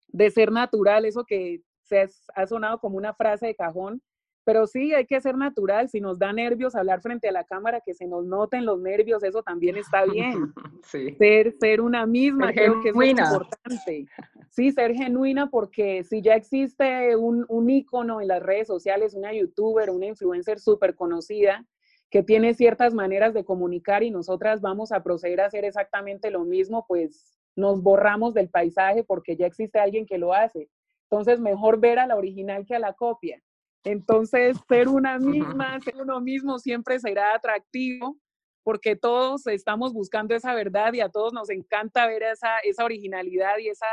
de, 0.08 0.30
ser 0.30 0.50
natural, 0.52 1.04
eso 1.04 1.24
que 1.24 1.62
se 1.82 2.08
ha 2.34 2.46
sonado 2.46 2.78
como 2.78 2.96
una 2.96 3.14
frase 3.14 3.46
de 3.46 3.54
cajón, 3.54 4.02
pero 4.44 4.66
sí, 4.66 4.92
hay 4.92 5.06
que 5.06 5.20
ser 5.20 5.36
natural. 5.36 5.88
Si 5.88 6.00
nos 6.00 6.18
da 6.18 6.32
nervios 6.32 6.74
hablar 6.74 7.00
frente 7.00 7.28
a 7.28 7.32
la 7.32 7.44
cámara, 7.44 7.80
que 7.80 7.94
se 7.94 8.06
nos 8.06 8.24
noten 8.24 8.64
los 8.64 8.80
nervios, 8.80 9.22
eso 9.22 9.42
también 9.42 9.76
está 9.76 10.04
bien. 10.04 10.52
Ser, 11.18 11.54
ser 11.60 11.80
una 11.80 12.06
misma, 12.06 12.52
creo 12.52 12.80
que 12.82 12.88
es 12.88 12.94
importante. 12.96 14.06
Sí, 14.50 14.72
ser 14.72 14.94
genuina, 14.94 15.48
porque 15.48 16.02
si 16.02 16.20
ya 16.20 16.34
existe 16.34 17.14
un, 17.14 17.44
un 17.48 17.70
ícono 17.70 18.20
en 18.20 18.26
las 18.26 18.42
redes 18.42 18.66
sociales, 18.66 19.14
una 19.14 19.32
youtuber, 19.32 19.90
una 19.90 20.06
influencer 20.06 20.58
súper 20.58 20.96
conocida, 20.96 21.64
que 22.12 22.22
tiene 22.22 22.52
ciertas 22.52 22.92
maneras 22.92 23.32
de 23.32 23.42
comunicar 23.42 24.02
y 24.02 24.10
nosotras 24.10 24.60
vamos 24.60 24.92
a 24.92 25.02
proceder 25.02 25.40
a 25.40 25.46
hacer 25.46 25.64
exactamente 25.64 26.30
lo 26.30 26.44
mismo, 26.44 26.84
pues 26.86 27.38
nos 27.56 27.82
borramos 27.82 28.34
del 28.34 28.50
paisaje 28.50 29.02
porque 29.02 29.34
ya 29.34 29.46
existe 29.46 29.80
alguien 29.80 30.04
que 30.04 30.18
lo 30.18 30.34
hace. 30.34 30.68
Entonces, 31.10 31.40
mejor 31.40 31.80
ver 31.80 31.98
a 31.98 32.06
la 32.06 32.16
original 32.16 32.66
que 32.66 32.74
a 32.74 32.78
la 32.78 32.92
copia. 32.92 33.42
Entonces, 33.82 34.58
ser 34.68 34.88
una 34.88 35.18
misma, 35.18 35.80
ser 35.80 35.96
uno 35.96 36.20
mismo 36.20 36.58
siempre 36.58 37.00
será 37.00 37.34
atractivo 37.34 38.18
porque 38.62 38.94
todos 38.94 39.46
estamos 39.46 39.94
buscando 39.94 40.34
esa 40.34 40.54
verdad 40.54 40.92
y 40.92 41.00
a 41.00 41.08
todos 41.08 41.32
nos 41.32 41.48
encanta 41.48 42.06
ver 42.06 42.24
esa, 42.24 42.58
esa 42.58 42.84
originalidad 42.84 43.56
y 43.58 43.68
esa, 43.68 43.86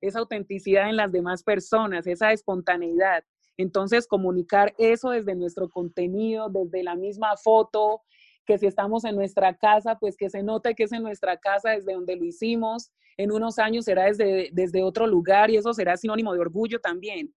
esa 0.00 0.18
autenticidad 0.18 0.88
en 0.88 0.96
las 0.96 1.12
demás 1.12 1.44
personas, 1.44 2.08
esa 2.08 2.32
espontaneidad. 2.32 3.22
Entonces, 3.62 4.06
comunicar 4.06 4.74
eso 4.76 5.10
desde 5.10 5.34
nuestro 5.34 5.68
contenido, 5.68 6.48
desde 6.50 6.82
la 6.82 6.96
misma 6.96 7.36
foto, 7.36 8.02
que 8.44 8.58
si 8.58 8.66
estamos 8.66 9.04
en 9.04 9.14
nuestra 9.14 9.56
casa, 9.56 9.98
pues 9.98 10.16
que 10.16 10.28
se 10.28 10.42
note 10.42 10.74
que 10.74 10.84
es 10.84 10.92
en 10.92 11.02
nuestra 11.02 11.36
casa 11.36 11.70
desde 11.70 11.94
donde 11.94 12.16
lo 12.16 12.24
hicimos. 12.24 12.90
En 13.16 13.30
unos 13.30 13.58
años 13.58 13.84
será 13.84 14.04
desde, 14.04 14.50
desde 14.52 14.82
otro 14.82 15.06
lugar 15.06 15.50
y 15.50 15.56
eso 15.56 15.72
será 15.74 15.96
sinónimo 15.96 16.32
de 16.32 16.40
orgullo 16.40 16.80
también. 16.80 17.32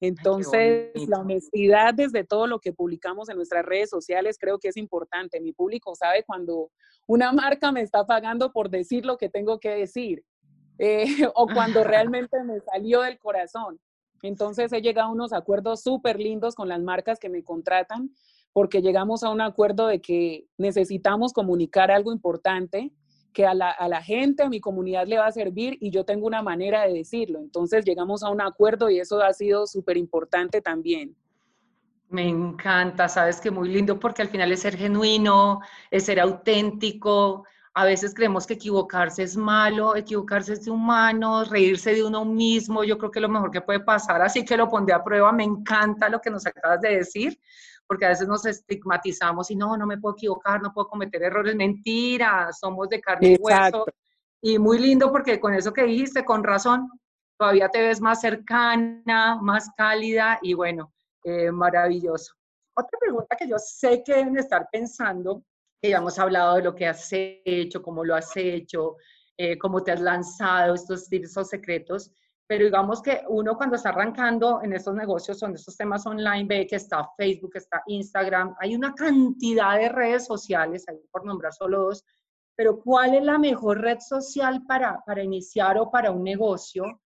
Entonces, 0.00 0.92
la 1.08 1.20
honestidad 1.20 1.92
desde 1.94 2.24
todo 2.24 2.46
lo 2.46 2.60
que 2.60 2.72
publicamos 2.72 3.28
en 3.28 3.36
nuestras 3.36 3.64
redes 3.64 3.90
sociales 3.90 4.36
creo 4.38 4.58
que 4.58 4.68
es 4.68 4.76
importante. 4.76 5.40
Mi 5.40 5.52
público 5.52 5.94
sabe 5.94 6.24
cuando 6.24 6.70
una 7.06 7.32
marca 7.32 7.72
me 7.72 7.82
está 7.82 8.04
pagando 8.06 8.52
por 8.52 8.70
decir 8.70 9.04
lo 9.04 9.16
que 9.16 9.28
tengo 9.28 9.58
que 9.58 9.70
decir 9.70 10.24
eh, 10.78 11.04
o 11.34 11.46
cuando 11.46 11.84
realmente 11.84 12.42
me 12.44 12.60
salió 12.60 13.02
del 13.02 13.18
corazón. 13.18 13.80
Entonces, 14.22 14.72
he 14.72 14.80
llegado 14.80 15.08
a 15.08 15.12
unos 15.12 15.32
acuerdos 15.32 15.82
súper 15.82 16.18
lindos 16.18 16.54
con 16.54 16.68
las 16.68 16.80
marcas 16.80 17.18
que 17.18 17.28
me 17.28 17.42
contratan 17.42 18.10
porque 18.52 18.82
llegamos 18.82 19.22
a 19.22 19.30
un 19.30 19.40
acuerdo 19.40 19.86
de 19.86 20.00
que 20.00 20.46
necesitamos 20.56 21.32
comunicar 21.32 21.90
algo 21.90 22.12
importante 22.12 22.92
que 23.32 23.46
a 23.46 23.54
la, 23.54 23.70
a 23.70 23.88
la, 23.88 24.02
gente, 24.02 24.42
a 24.42 24.48
mi 24.48 24.58
comunidad 24.60 25.06
le 25.06 25.18
va 25.18 25.26
a 25.26 25.32
servir 25.32 25.76
y 25.80 25.90
yo 25.90 26.04
tengo 26.04 26.26
una 26.26 26.42
manera 26.42 26.82
de 26.86 26.94
decirlo. 26.94 27.40
Entonces 27.40 27.84
llegamos 27.84 28.22
a 28.22 28.30
un 28.30 28.40
acuerdo 28.40 28.90
y 28.90 28.98
eso 28.98 29.20
ha 29.22 29.32
sido 29.32 29.66
súper 29.66 29.96
importante 29.96 30.60
también. 30.60 31.14
Me 32.10 32.26
encanta, 32.26 33.06
sabes 33.08 33.38
que 33.38 33.50
muy 33.50 33.68
lindo 33.68 34.00
porque 34.00 34.22
al 34.22 34.28
final 34.28 34.50
es 34.50 34.60
ser 34.60 34.76
genuino, 34.76 35.60
es 35.90 36.04
ser 36.04 36.18
auténtico. 36.20 37.44
A 37.78 37.84
veces 37.84 38.12
creemos 38.12 38.44
que 38.44 38.54
equivocarse 38.54 39.22
es 39.22 39.36
malo, 39.36 39.94
equivocarse 39.94 40.54
es 40.54 40.64
de 40.64 40.72
humano, 40.72 41.44
reírse 41.44 41.94
de 41.94 42.02
uno 42.02 42.24
mismo, 42.24 42.82
yo 42.82 42.98
creo 42.98 43.12
que 43.12 43.20
es 43.20 43.22
lo 43.22 43.28
mejor 43.28 43.52
que 43.52 43.60
puede 43.60 43.78
pasar, 43.78 44.20
así 44.20 44.44
que 44.44 44.56
lo 44.56 44.68
pondré 44.68 44.94
a 44.94 45.04
prueba, 45.04 45.30
me 45.30 45.44
encanta 45.44 46.08
lo 46.08 46.20
que 46.20 46.28
nos 46.28 46.44
acabas 46.44 46.80
de 46.80 46.96
decir, 46.96 47.38
porque 47.86 48.06
a 48.06 48.08
veces 48.08 48.26
nos 48.26 48.44
estigmatizamos 48.46 49.48
y 49.52 49.54
no, 49.54 49.76
no 49.76 49.86
me 49.86 49.96
puedo 49.96 50.16
equivocar, 50.16 50.60
no 50.60 50.72
puedo 50.74 50.88
cometer 50.88 51.22
errores, 51.22 51.54
mentira, 51.54 52.48
somos 52.52 52.88
de 52.88 53.00
carne 53.00 53.34
y 53.34 53.36
hueso. 53.38 53.86
Y 54.42 54.58
muy 54.58 54.80
lindo 54.80 55.12
porque 55.12 55.38
con 55.38 55.54
eso 55.54 55.72
que 55.72 55.84
dijiste, 55.84 56.24
con 56.24 56.42
razón, 56.42 56.90
todavía 57.38 57.68
te 57.68 57.80
ves 57.80 58.00
más 58.00 58.20
cercana, 58.20 59.38
más 59.40 59.70
cálida 59.76 60.40
y 60.42 60.52
bueno, 60.52 60.92
eh, 61.22 61.52
maravilloso. 61.52 62.34
Otra 62.74 62.98
pregunta 62.98 63.36
que 63.36 63.48
yo 63.48 63.56
sé 63.56 64.02
que 64.04 64.16
deben 64.16 64.36
estar 64.36 64.68
pensando, 64.72 65.44
ya 65.82 65.98
hemos 65.98 66.18
hablado 66.18 66.56
de 66.56 66.62
lo 66.62 66.74
que 66.74 66.86
has 66.86 67.08
hecho, 67.12 67.82
cómo 67.82 68.04
lo 68.04 68.14
has 68.14 68.36
hecho, 68.36 68.96
eh, 69.36 69.56
cómo 69.58 69.82
te 69.82 69.92
has 69.92 70.00
lanzado, 70.00 70.74
estos 70.74 71.08
tips 71.08 71.36
o 71.36 71.44
secretos, 71.44 72.10
pero 72.48 72.64
digamos 72.64 73.02
que 73.02 73.22
uno 73.28 73.56
cuando 73.56 73.76
está 73.76 73.90
arrancando 73.90 74.60
en 74.62 74.72
estos 74.72 74.94
negocios, 74.94 75.42
en 75.42 75.54
estos 75.54 75.76
temas 75.76 76.06
online, 76.06 76.46
ve 76.46 76.66
que 76.66 76.76
está 76.76 77.08
Facebook, 77.16 77.52
está 77.54 77.82
Instagram, 77.86 78.56
hay 78.58 78.74
una 78.74 78.94
cantidad 78.94 79.78
de 79.78 79.90
redes 79.90 80.26
sociales, 80.26 80.84
por 81.12 81.24
nombrar 81.24 81.52
solo 81.52 81.84
dos, 81.84 82.04
pero 82.56 82.80
¿cuál 82.80 83.14
es 83.14 83.22
la 83.22 83.38
mejor 83.38 83.80
red 83.80 83.98
social 84.00 84.64
para, 84.66 85.00
para 85.06 85.22
iniciar 85.22 85.78
o 85.78 85.90
para 85.90 86.10
un 86.10 86.24
negocio? 86.24 87.00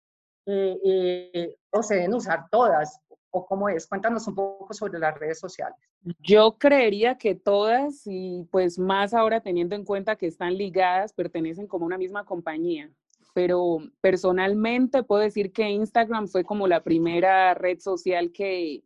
Eh, 0.46 0.78
eh, 0.84 1.56
¿O 1.70 1.82
se 1.82 1.96
deben 1.96 2.14
usar 2.14 2.44
todas? 2.50 3.00
¿O 3.30 3.46
cómo 3.46 3.68
es? 3.68 3.86
Cuéntanos 3.86 4.26
un 4.26 4.34
poco 4.34 4.72
sobre 4.74 4.98
las 4.98 5.18
redes 5.18 5.38
sociales. 5.38 5.78
Yo 6.18 6.56
creería 6.58 7.16
que 7.16 7.34
todas, 7.34 8.02
y 8.06 8.48
pues 8.50 8.78
más 8.78 9.14
ahora 9.14 9.40
teniendo 9.40 9.76
en 9.76 9.84
cuenta 9.84 10.16
que 10.16 10.26
están 10.26 10.56
ligadas, 10.56 11.12
pertenecen 11.12 11.66
como 11.66 11.86
una 11.86 11.98
misma 11.98 12.24
compañía 12.24 12.90
pero 13.32 13.78
personalmente 14.00 15.02
puedo 15.02 15.22
decir 15.22 15.52
que 15.52 15.68
Instagram 15.68 16.28
fue 16.28 16.44
como 16.44 16.66
la 16.66 16.82
primera 16.82 17.54
red 17.54 17.78
social 17.78 18.32
que, 18.32 18.82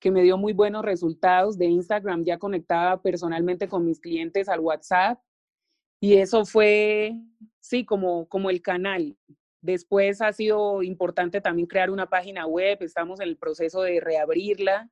que 0.00 0.10
me 0.10 0.22
dio 0.22 0.36
muy 0.36 0.52
buenos 0.52 0.84
resultados. 0.84 1.56
De 1.58 1.66
Instagram 1.66 2.24
ya 2.24 2.38
conectaba 2.38 3.00
personalmente 3.00 3.68
con 3.68 3.84
mis 3.84 4.00
clientes 4.00 4.48
al 4.48 4.60
WhatsApp 4.60 5.20
y 6.00 6.14
eso 6.14 6.44
fue, 6.44 7.14
sí, 7.60 7.84
como, 7.84 8.26
como 8.28 8.50
el 8.50 8.60
canal. 8.60 9.16
Después 9.64 10.20
ha 10.20 10.30
sido 10.34 10.82
importante 10.82 11.40
también 11.40 11.66
crear 11.66 11.90
una 11.90 12.06
página 12.06 12.46
web, 12.46 12.76
estamos 12.82 13.18
en 13.20 13.28
el 13.28 13.38
proceso 13.38 13.80
de 13.80 13.98
reabrirla, 13.98 14.90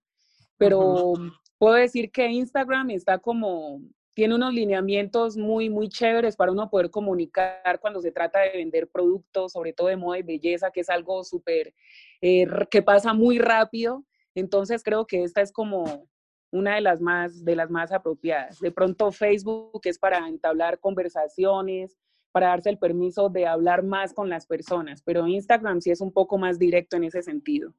pero 0.57 1.13
puedo 1.59 1.75
decir 1.75 2.11
que 2.11 2.27
Instagram 2.29 2.89
está 2.89 3.19
como 3.19 3.83
tiene 4.15 4.35
unos 4.35 4.55
lineamientos 4.55 5.37
muy, 5.37 5.69
muy 5.69 5.91
chéveres 5.91 6.37
para 6.37 6.53
uno 6.53 6.71
poder 6.71 6.91
comunicar 6.91 7.81
cuando 7.81 8.01
se 8.01 8.13
trata 8.13 8.41
de 8.41 8.53
vender 8.53 8.89
productos, 8.89 9.53
sobre 9.53 9.75
todo 9.75 9.89
de 9.89 9.97
moda 9.99 10.19
y 10.19 10.23
belleza, 10.23 10.71
que 10.71 10.81
es 10.81 10.89
algo 10.89 11.23
súper, 11.23 11.75
eh, 12.23 12.47
que 12.71 12.81
pasa 12.81 13.13
muy 13.13 13.39
rápido. 13.39 14.07
Entonces 14.35 14.83
creo 14.83 15.07
que 15.07 15.23
esta 15.23 15.43
es 15.43 15.53
como 15.53 16.09
una 16.51 16.77
de 16.77 16.81
las 16.81 17.03
más, 17.03 17.45
de 17.45 17.57
las 17.57 17.71
más 17.71 17.93
apropiadas. 17.93 18.59
De 18.59 18.71
pronto 18.71 19.13
Facebook 19.13 19.83
es 19.85 19.99
para 19.99 20.27
entablar 20.29 20.79
conversaciones, 20.79 21.99
para 22.33 22.49
darse 22.49 22.71
el 22.71 22.79
permiso 22.79 23.29
de 23.29 23.47
hablar 23.47 23.83
más 23.85 24.15
con 24.15 24.29
las 24.29 24.47
personas, 24.47 25.03
pero 25.03 25.27
Instagram 25.27 25.81
sí 25.81 25.91
es 25.91 26.01
un 26.01 26.13
poco 26.13 26.39
más 26.39 26.59
directo 26.59 26.97
en 26.97 27.05
ese 27.05 27.23
sentido. 27.23 27.73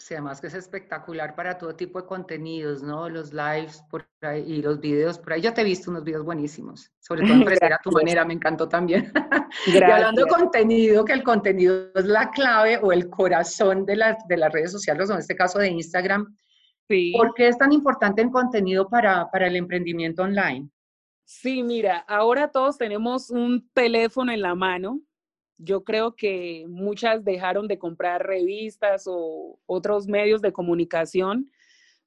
Sí, 0.00 0.14
además 0.14 0.40
que 0.40 0.46
es 0.46 0.54
espectacular 0.54 1.34
para 1.34 1.58
todo 1.58 1.76
tipo 1.76 2.00
de 2.00 2.06
contenidos, 2.06 2.82
¿no? 2.82 3.10
Los 3.10 3.34
lives 3.34 3.84
por 3.90 4.08
ahí, 4.22 4.42
y 4.46 4.62
los 4.62 4.80
videos 4.80 5.18
por 5.18 5.34
ahí. 5.34 5.42
Yo 5.42 5.52
te 5.52 5.60
he 5.60 5.64
visto 5.64 5.90
unos 5.90 6.04
videos 6.04 6.24
buenísimos, 6.24 6.90
sobre 7.00 7.22
todo 7.22 7.34
en 7.34 7.42
a 7.72 7.78
tu 7.82 7.90
manera, 7.90 8.24
me 8.24 8.32
encantó 8.32 8.66
también. 8.66 9.12
y 9.66 9.76
hablando 9.76 10.24
de 10.24 10.30
contenido, 10.30 11.04
que 11.04 11.12
el 11.12 11.22
contenido 11.22 11.90
es 11.94 12.06
la 12.06 12.30
clave 12.30 12.78
o 12.82 12.92
el 12.92 13.10
corazón 13.10 13.84
de, 13.84 13.96
las 13.96 14.26
de 14.26 14.38
las 14.38 14.50
redes 14.50 14.72
sociales, 14.72 15.10
o 15.10 15.12
en 15.12 15.18
este 15.18 15.36
caso 15.36 15.58
de 15.58 15.68
Instagram. 15.68 16.34
Sí. 16.88 17.12
¿Por 17.14 17.34
qué 17.34 17.48
es 17.48 17.58
tan 17.58 17.70
importante 17.70 18.22
el 18.22 18.30
contenido 18.30 18.88
para, 18.88 19.30
para 19.30 19.48
el 19.48 19.56
emprendimiento 19.56 20.22
online? 20.22 20.70
Sí, 21.32 21.62
mira, 21.62 21.98
ahora 22.08 22.50
todos 22.50 22.76
tenemos 22.76 23.30
un 23.30 23.70
teléfono 23.72 24.32
en 24.32 24.42
la 24.42 24.54
mano 24.54 25.00
yo 25.62 25.84
creo 25.84 26.16
que 26.16 26.64
muchas 26.68 27.24
dejaron 27.24 27.68
de 27.68 27.78
comprar 27.78 28.26
revistas 28.26 29.04
o 29.06 29.60
otros 29.66 30.06
medios 30.06 30.40
de 30.40 30.52
comunicación. 30.52 31.50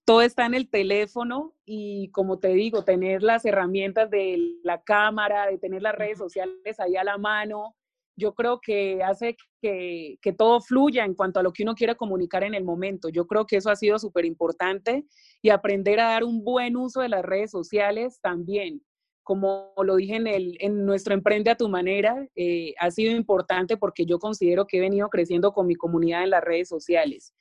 Todo 0.05 0.21
está 0.23 0.45
en 0.45 0.55
el 0.55 0.69
teléfono 0.69 1.53
y 1.65 2.09
como 2.11 2.39
te 2.39 2.49
digo, 2.49 2.83
tener 2.83 3.21
las 3.23 3.45
herramientas 3.45 4.09
de 4.09 4.57
la 4.63 4.81
cámara, 4.81 5.47
de 5.47 5.59
tener 5.59 5.83
las 5.83 5.95
redes 5.95 6.17
sociales 6.17 6.79
ahí 6.79 6.95
a 6.95 7.03
la 7.03 7.17
mano, 7.17 7.75
yo 8.15 8.33
creo 8.33 8.59
que 8.59 9.03
hace 9.03 9.37
que, 9.61 10.17
que 10.21 10.33
todo 10.33 10.59
fluya 10.59 11.05
en 11.05 11.13
cuanto 11.13 11.39
a 11.39 11.43
lo 11.43 11.53
que 11.53 11.63
uno 11.63 11.75
quiere 11.75 11.95
comunicar 11.95 12.43
en 12.43 12.55
el 12.55 12.63
momento. 12.63 13.09
Yo 13.09 13.27
creo 13.27 13.45
que 13.45 13.57
eso 13.57 13.69
ha 13.69 13.75
sido 13.75 13.99
súper 13.99 14.25
importante 14.25 15.05
y 15.41 15.49
aprender 15.49 15.99
a 15.99 16.09
dar 16.09 16.23
un 16.23 16.43
buen 16.43 16.75
uso 16.75 17.01
de 17.01 17.09
las 17.09 17.23
redes 17.23 17.51
sociales 17.51 18.19
también 18.21 18.81
como 19.23 19.73
lo 19.81 19.95
dije 19.95 20.15
en, 20.15 20.27
el, 20.27 20.57
en 20.59 20.85
nuestro 20.85 21.13
Emprende 21.13 21.49
a 21.49 21.55
tu 21.55 21.69
manera, 21.69 22.27
eh, 22.35 22.73
ha 22.79 22.91
sido 22.91 23.15
importante 23.15 23.77
porque 23.77 24.05
yo 24.05 24.19
considero 24.19 24.67
que 24.67 24.77
he 24.77 24.81
venido 24.81 25.09
creciendo 25.09 25.53
con 25.53 25.65
mi 25.65 25.75
comunidad 25.75 26.23
en 26.23 26.29
las 26.29 26.43
redes 26.43 26.67
sociales. 26.67 27.33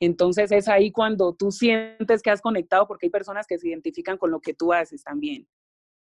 Entonces 0.00 0.52
es 0.52 0.68
ahí 0.68 0.92
cuando 0.92 1.34
tú 1.34 1.50
sientes 1.50 2.22
que 2.22 2.30
has 2.30 2.40
conectado 2.40 2.86
porque 2.86 3.06
hay 3.06 3.10
personas 3.10 3.46
que 3.46 3.58
se 3.58 3.68
identifican 3.68 4.16
con 4.16 4.30
lo 4.30 4.40
que 4.40 4.54
tú 4.54 4.72
haces 4.72 5.02
también. 5.02 5.46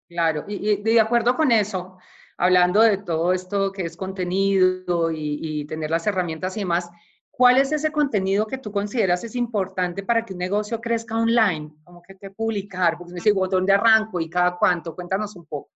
Claro, 0.08 0.44
y, 0.48 0.76
de 0.82 1.00
acuerdo 1.00 1.36
con 1.36 1.50
eso, 1.50 1.98
hablando 2.36 2.80
de 2.80 2.98
todo 2.98 3.32
esto 3.32 3.72
que 3.72 3.82
es 3.82 3.96
contenido 3.96 5.10
y, 5.10 5.64
tener 5.66 5.90
las 5.90 6.06
herramientas 6.06 6.56
y 6.56 6.60
demás, 6.60 6.90
¿cuál 7.36 7.58
es 7.58 7.72
ese 7.72 7.90
contenido 7.90 8.46
que 8.46 8.58
tú 8.58 8.70
consideras 8.70 9.24
es 9.24 9.34
importante 9.34 10.02
para 10.02 10.24
que 10.24 10.32
un 10.32 10.38
negocio 10.38 10.80
crezca 10.80 11.16
online? 11.16 11.72
¿Cómo 11.84 12.02
que 12.02 12.14
te 12.14 12.30
publicar? 12.30 12.96
Porque 12.96 13.12
me 13.12 13.20
digo, 13.20 13.46
¿dónde 13.48 13.72
arranco 13.72 14.20
y 14.20 14.30
cada 14.30 14.56
cuánto? 14.56 14.94
Cuéntanos 14.94 15.34
un 15.36 15.44
poco. 15.46 15.70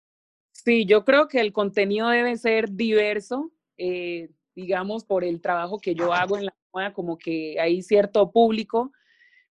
Sí, 0.52 0.86
yo 0.86 1.04
creo 1.04 1.28
que 1.28 1.40
el 1.42 1.52
contenido 1.52 2.10
debe 2.10 2.38
ser 2.38 2.72
diverso, 2.72 3.52
eh, 3.78 4.30
digamos, 4.56 5.04
por 5.04 5.24
el 5.24 5.42
trabajo 5.42 5.80
que 5.80 5.96
yo 5.96 6.14
hago 6.14 6.38
en 6.38 6.46
la 6.46 6.56
moda, 6.74 6.94
como 6.94 7.18
que 7.18 7.60
hay 7.60 7.82
cierto 7.82 8.32
público 8.32 8.92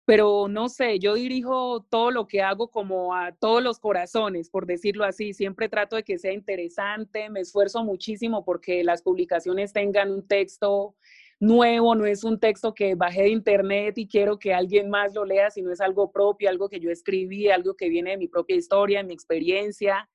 pero 0.05 0.47
no 0.49 0.67
sé, 0.67 0.99
yo 0.99 1.13
dirijo 1.13 1.85
todo 1.89 2.11
lo 2.11 2.27
que 2.27 2.41
hago 2.41 2.69
como 2.69 3.15
a 3.15 3.31
todos 3.31 3.63
los 3.63 3.79
corazones, 3.79 4.49
por 4.49 4.65
decirlo 4.65 5.05
así. 5.05 5.33
Siempre 5.33 5.69
trato 5.69 5.95
de 5.95 6.03
que 6.03 6.17
sea 6.17 6.33
interesante, 6.33 7.29
me 7.29 7.39
esfuerzo 7.39 7.83
muchísimo 7.85 8.43
porque 8.43 8.83
las 8.83 9.01
publicaciones 9.01 9.71
tengan 9.71 10.11
un 10.11 10.27
texto 10.27 10.95
nuevo, 11.43 11.93
no 11.95 12.05
es 12.05 12.23
un 12.23 12.39
texto 12.39 12.73
que 12.73 12.95
bajé 12.95 13.23
de 13.23 13.29
internet 13.29 13.97
y 13.97 14.07
quiero 14.07 14.39
que 14.39 14.53
alguien 14.53 14.89
más 14.89 15.13
lo 15.13 15.25
lea, 15.25 15.51
sino 15.51 15.71
es 15.71 15.81
algo 15.81 16.11
propio, 16.11 16.49
algo 16.49 16.69
que 16.69 16.79
yo 16.79 16.89
escribí, 16.89 17.49
algo 17.49 17.75
que 17.75 17.89
viene 17.89 18.11
de 18.11 18.17
mi 18.17 18.27
propia 18.27 18.55
historia, 18.55 18.99
de 18.99 19.05
mi 19.05 19.13
experiencia. 19.13 20.09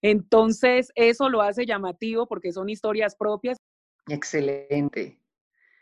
Entonces, 0.00 0.90
eso 0.94 1.28
lo 1.28 1.42
hace 1.42 1.66
llamativo 1.66 2.26
porque 2.26 2.52
son 2.52 2.68
historias 2.68 3.14
propias. 3.14 3.58
Excelente. 4.08 5.20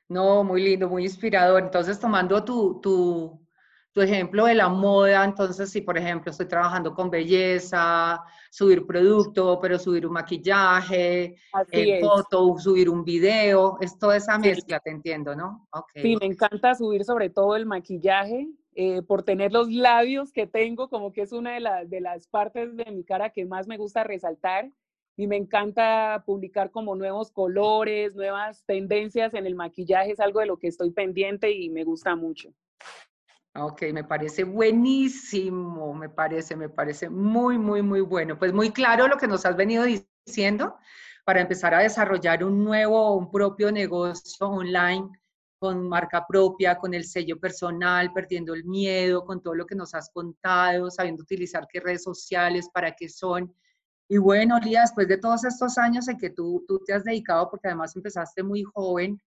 No, 0.08 0.44
muy 0.44 0.62
lindo, 0.62 0.88
muy 0.88 1.04
inspirador. 1.04 1.62
Entonces, 1.62 1.98
tomando 1.98 2.44
tu, 2.44 2.80
tu, 2.80 3.46
tu 3.92 4.00
ejemplo 4.00 4.46
de 4.46 4.54
la 4.54 4.68
moda, 4.68 5.24
entonces 5.24 5.70
si 5.70 5.82
por 5.82 5.98
ejemplo 5.98 6.30
estoy 6.30 6.46
trabajando 6.46 6.94
con 6.94 7.10
belleza, 7.10 8.22
subir 8.50 8.86
producto, 8.86 9.58
pero 9.60 9.78
subir 9.78 10.06
un 10.06 10.14
maquillaje, 10.14 11.36
eh, 11.70 12.00
foto, 12.00 12.56
subir 12.58 12.88
un 12.88 13.04
video, 13.04 13.76
es 13.80 13.98
toda 13.98 14.16
esa 14.16 14.38
mezcla, 14.38 14.80
te 14.80 14.90
entiendo, 14.90 15.36
¿no? 15.36 15.68
Okay. 15.70 16.02
Sí, 16.02 16.16
me 16.16 16.26
encanta 16.26 16.74
subir 16.74 17.04
sobre 17.04 17.28
todo 17.28 17.54
el 17.54 17.66
maquillaje, 17.66 18.48
eh, 18.74 19.02
por 19.02 19.22
tener 19.22 19.52
los 19.52 19.70
labios 19.70 20.32
que 20.32 20.46
tengo, 20.46 20.88
como 20.88 21.12
que 21.12 21.22
es 21.22 21.32
una 21.32 21.52
de, 21.52 21.86
de 21.86 22.00
las 22.00 22.26
partes 22.26 22.74
de 22.74 22.90
mi 22.90 23.04
cara 23.04 23.30
que 23.30 23.44
más 23.44 23.66
me 23.66 23.76
gusta 23.76 24.04
resaltar 24.04 24.70
y 25.16 25.26
me 25.26 25.36
encanta 25.36 26.22
publicar 26.24 26.70
como 26.70 26.96
nuevos 26.96 27.30
colores, 27.30 28.14
nuevas 28.14 28.64
tendencias 28.64 29.34
en 29.34 29.44
el 29.44 29.54
maquillaje, 29.54 30.12
es 30.12 30.20
algo 30.20 30.40
de 30.40 30.46
lo 30.46 30.56
que 30.56 30.68
estoy 30.68 30.90
pendiente 30.90 31.52
y 31.52 31.68
me 31.68 31.84
gusta 31.84 32.16
mucho. 32.16 32.54
Ok, 33.54 33.82
me 33.92 34.04
parece 34.04 34.44
buenísimo, 34.44 35.92
me 35.92 36.08
parece, 36.08 36.56
me 36.56 36.70
parece 36.70 37.10
muy, 37.10 37.58
muy, 37.58 37.82
muy 37.82 38.00
bueno. 38.00 38.38
Pues 38.38 38.52
muy 38.52 38.70
claro 38.70 39.08
lo 39.08 39.18
que 39.18 39.26
nos 39.26 39.44
has 39.44 39.56
venido 39.56 39.84
diciendo 39.84 40.76
para 41.24 41.40
empezar 41.40 41.74
a 41.74 41.80
desarrollar 41.80 42.42
un 42.44 42.64
nuevo, 42.64 43.14
un 43.14 43.30
propio 43.30 43.70
negocio 43.70 44.48
online 44.48 45.08
con 45.58 45.88
marca 45.88 46.26
propia, 46.26 46.76
con 46.78 46.94
el 46.94 47.04
sello 47.04 47.38
personal, 47.38 48.12
perdiendo 48.12 48.54
el 48.54 48.64
miedo, 48.64 49.24
con 49.24 49.40
todo 49.42 49.54
lo 49.54 49.66
que 49.66 49.76
nos 49.76 49.94
has 49.94 50.10
contado, 50.10 50.90
sabiendo 50.90 51.22
utilizar 51.22 51.68
qué 51.70 51.78
redes 51.78 52.02
sociales, 52.02 52.68
para 52.72 52.92
qué 52.92 53.08
son 53.08 53.54
y 54.12 54.18
bueno, 54.18 54.58
Lía, 54.58 54.82
después 54.82 55.08
de 55.08 55.16
todos 55.16 55.42
estos 55.42 55.78
años 55.78 56.06
en 56.06 56.18
que 56.18 56.28
tú, 56.28 56.62
tú 56.68 56.78
te 56.84 56.92
has 56.92 57.02
dedicado, 57.02 57.48
porque 57.48 57.68
además 57.68 57.96
empezaste 57.96 58.42
muy 58.42 58.62
joven, 58.62 59.18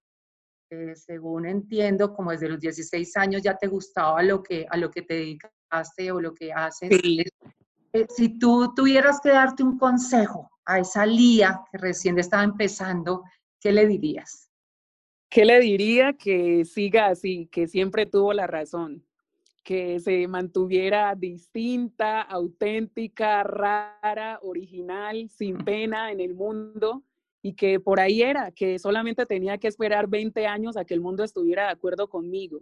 eh, 0.70 0.96
según 0.96 1.46
entiendo, 1.46 2.14
como 2.14 2.32
desde 2.32 2.50
los 2.50 2.60
16 2.60 3.18
años 3.18 3.42
ya 3.44 3.56
te 3.56 3.68
gustaba 3.68 4.24
lo 4.24 4.42
que, 4.42 4.66
a 4.70 4.78
lo 4.78 4.90
que 4.90 5.04
te 5.04 5.14
dedicaste 5.16 6.12
o 6.12 6.20
lo 6.20 6.34
que 6.34 6.52
haces. 6.52 6.90
Eh, 6.92 8.08
si 8.10 8.40
tú 8.40 8.74
tuvieras 8.76 9.20
que 9.22 9.30
darte 9.30 9.64
un 9.64 9.78
consejo 9.78 10.50
a 10.66 10.80
esa 10.80 11.06
Lía 11.06 11.62
que 11.72 11.78
recién 11.78 12.18
estaba 12.18 12.44
empezando, 12.44 13.24
¿qué 13.60 13.72
le 13.72 13.86
dirías? 13.88 14.50
¿Qué 15.30 15.46
le 15.46 15.60
diría? 15.60 16.14
Que 16.14 16.66
siga 16.66 17.08
así, 17.08 17.48
que 17.52 17.68
siempre 17.68 18.06
tuvo 18.06 18.34
la 18.34 18.48
razón 18.48 19.06
que 19.64 20.00
se 20.00 20.28
mantuviera 20.28 21.16
distinta, 21.16 22.22
auténtica, 22.22 23.42
rara, 23.42 24.38
original, 24.44 25.28
sin 25.28 25.58
pena 25.58 26.12
en 26.12 26.20
el 26.20 26.36
mundo 26.36 27.04
y 27.46 27.54
que 27.54 27.80
por 27.80 28.00
ahí 28.00 28.24
era, 28.24 28.52
que 28.52 28.80
solamente 28.80 29.28
tenía 29.28 29.60
que 29.60 29.68
esperar 29.68 30.08
20 30.08 30.48
años 30.48 30.78
a 30.78 30.84
que 30.84 30.96
el 30.96 31.00
mundo 31.00 31.24
estuviera 31.24 31.66
de 31.66 31.74
acuerdo 31.74 32.10
conmigo, 32.10 32.62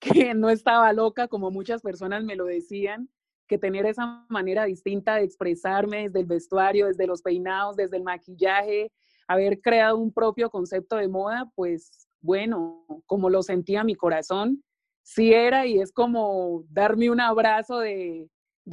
que 0.00 0.32
no 0.32 0.48
estaba 0.48 0.90
loca 0.94 1.28
como 1.28 1.50
muchas 1.50 1.82
personas 1.82 2.24
me 2.24 2.34
lo 2.34 2.46
decían, 2.46 3.10
que 3.46 3.58
tener 3.58 3.84
esa 3.84 4.24
manera 4.30 4.64
distinta 4.64 5.16
de 5.16 5.24
expresarme 5.24 6.04
desde 6.04 6.20
el 6.20 6.24
vestuario, 6.24 6.86
desde 6.86 7.06
los 7.06 7.20
peinados, 7.20 7.76
desde 7.76 7.98
el 7.98 8.04
maquillaje, 8.04 8.90
haber 9.28 9.60
creado 9.60 9.98
un 9.98 10.10
propio 10.10 10.48
concepto 10.48 10.96
de 10.96 11.08
moda, 11.08 11.52
pues 11.54 12.08
bueno, 12.22 12.86
como 13.04 13.28
lo 13.28 13.42
sentía 13.42 13.84
mi 13.84 13.96
corazón, 13.96 14.64
sí 15.02 15.34
era 15.34 15.66
y 15.66 15.78
es 15.78 15.92
como 15.92 16.64
darme 16.70 17.10
un 17.10 17.20
abrazo 17.20 17.80
de, 17.80 18.30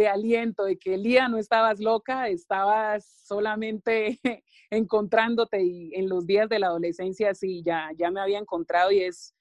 aliento, 0.08 0.64
de 0.64 0.78
que 0.78 0.96
Elía 0.96 1.28
no 1.28 1.38
estabas 1.38 1.80
loca, 1.80 2.28
estabas 2.28 3.06
solamente 3.26 4.20
encontrándote 4.70 5.64
y 5.64 5.94
en 5.96 6.10
los 6.10 6.26
días 6.26 6.50
de 6.50 6.60
la 6.60 6.68
adolescencia 6.68 7.34
sí, 7.34 7.64
ya, 7.66 7.90
ya 7.98 8.12
me 8.12 8.22
había 8.22 8.40
encontrado 8.40 8.92
y 8.92 9.02
es 9.02 9.34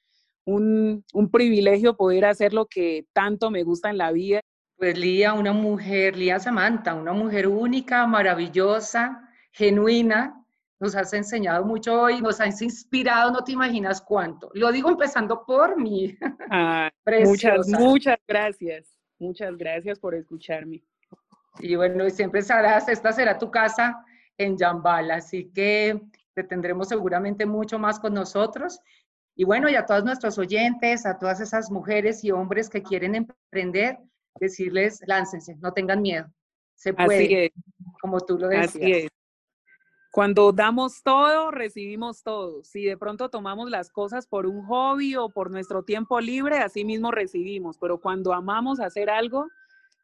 un, 0.44 1.04
un 1.12 1.30
privilegio 1.30 1.96
poder 1.96 2.24
hacer 2.24 2.52
lo 2.54 2.66
que 2.66 3.06
tanto 3.12 3.50
me 3.50 3.62
gusta 3.62 3.90
en 3.90 3.98
la 3.98 4.12
vida. 4.12 4.40
Pues 4.76 4.96
Lía, 4.96 5.34
una 5.34 5.52
mujer, 5.52 6.16
Lía 6.16 6.38
Samantha, 6.38 6.94
una 6.94 7.12
mujer 7.12 7.48
única, 7.48 8.06
maravillosa, 8.06 9.28
genuina, 9.52 10.38
nos 10.80 10.94
has 10.94 11.12
enseñado 11.12 11.64
mucho 11.64 12.00
hoy, 12.00 12.20
nos 12.20 12.40
has 12.40 12.62
inspirado, 12.62 13.32
no 13.32 13.42
te 13.42 13.52
imaginas 13.52 14.00
cuánto. 14.00 14.50
Lo 14.54 14.70
digo 14.70 14.90
empezando 14.90 15.44
por 15.44 15.76
mí. 15.76 16.16
Ah, 16.50 16.90
muchas, 17.24 17.68
muchas 17.68 18.16
gracias. 18.26 18.97
Muchas 19.18 19.56
gracias 19.56 19.98
por 19.98 20.14
escucharme. 20.14 20.82
Y 21.60 21.74
bueno, 21.76 22.08
siempre 22.10 22.42
sabrás, 22.42 22.88
esta 22.88 23.12
será 23.12 23.38
tu 23.38 23.50
casa 23.50 24.04
en 24.36 24.56
Yambala, 24.56 25.16
así 25.16 25.50
que 25.52 26.00
te 26.34 26.44
tendremos 26.44 26.88
seguramente 26.88 27.46
mucho 27.46 27.78
más 27.78 27.98
con 27.98 28.14
nosotros. 28.14 28.80
Y 29.34 29.44
bueno, 29.44 29.68
y 29.68 29.74
a 29.74 29.86
todos 29.86 30.04
nuestros 30.04 30.38
oyentes, 30.38 31.04
a 31.06 31.18
todas 31.18 31.40
esas 31.40 31.70
mujeres 31.70 32.22
y 32.24 32.30
hombres 32.30 32.68
que 32.68 32.82
quieren 32.82 33.14
emprender, 33.14 33.98
decirles, 34.38 35.00
láncense, 35.06 35.56
no 35.56 35.72
tengan 35.72 36.02
miedo. 36.02 36.32
Se 36.74 36.94
puede, 36.94 37.52
como 38.00 38.20
tú 38.20 38.38
lo 38.38 38.48
decías. 38.48 38.76
Así 38.76 38.92
es. 38.92 39.08
Cuando 40.10 40.52
damos 40.52 41.02
todo, 41.02 41.50
recibimos 41.50 42.22
todo. 42.22 42.64
Si 42.64 42.82
de 42.84 42.96
pronto 42.96 43.28
tomamos 43.28 43.70
las 43.70 43.90
cosas 43.90 44.26
por 44.26 44.46
un 44.46 44.64
hobby 44.64 45.14
o 45.16 45.28
por 45.28 45.50
nuestro 45.50 45.82
tiempo 45.82 46.18
libre, 46.18 46.58
así 46.58 46.84
mismo 46.84 47.10
recibimos. 47.10 47.76
Pero 47.78 48.00
cuando 48.00 48.32
amamos 48.32 48.80
hacer 48.80 49.10
algo, 49.10 49.46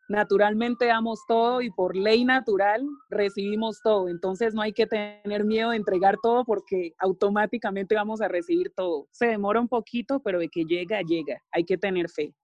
naturalmente 0.09 0.87
damos 0.87 1.21
todo 1.27 1.63
y 1.63 1.71
por 1.71 1.97
ley 1.97 2.25
natural 2.27 2.87
recibimos 3.09 3.81
todo. 3.83 4.09
Entonces 4.09 4.55
no 4.55 4.61
hay 4.61 4.75
que 4.75 4.87
tener 4.87 5.45
miedo 5.45 5.71
de 5.71 5.77
entregar 5.77 6.17
todo 6.23 6.45
porque 6.45 6.93
automáticamente 6.99 7.95
vamos 7.95 8.21
a 8.21 8.29
recibir 8.29 8.73
todo. 8.77 9.09
Se 9.11 9.27
demora 9.27 9.59
un 9.59 9.69
poquito, 9.69 10.21
pero 10.21 10.39
de 10.39 10.49
que 10.51 10.65
llega, 10.65 11.01
llega. 11.01 11.43
Hay 11.51 11.65
que 11.65 11.79
tener 11.79 12.11
fe. 12.11 12.35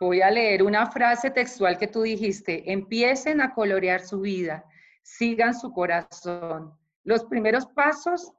Voy 0.00 0.22
a 0.22 0.30
leer 0.30 0.62
una 0.62 0.86
frase 0.86 1.30
textual 1.30 1.76
que 1.76 1.86
tú 1.86 2.00
dijiste. 2.00 2.72
Empiecen 2.72 3.42
a 3.42 3.52
colorear 3.52 4.00
su 4.00 4.20
vida 4.20 4.64
sigan 5.02 5.54
su 5.54 5.72
corazón. 5.72 6.72
Los 7.04 7.24
primeros 7.24 7.66
pasos 7.66 8.32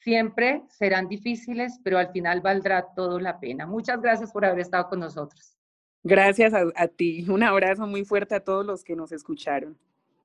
siempre 0.00 0.62
serán 0.68 1.08
difíciles, 1.08 1.78
pero 1.84 1.98
al 1.98 2.10
final 2.12 2.40
valdrá 2.40 2.86
todo 2.94 3.18
la 3.18 3.38
pena. 3.38 3.66
Muchas 3.66 4.00
gracias 4.00 4.32
por 4.32 4.44
haber 4.44 4.60
estado 4.60 4.88
con 4.88 5.00
nosotros. 5.00 5.56
Gracias 6.02 6.54
a, 6.54 6.88
ti. 6.88 7.26
Un 7.28 7.42
abrazo 7.42 7.86
muy 7.86 8.04
fuerte 8.04 8.34
a 8.34 8.40
todos 8.40 8.64
los 8.64 8.82
que 8.82 8.96
nos 8.96 9.12
escucharon. 9.12 9.78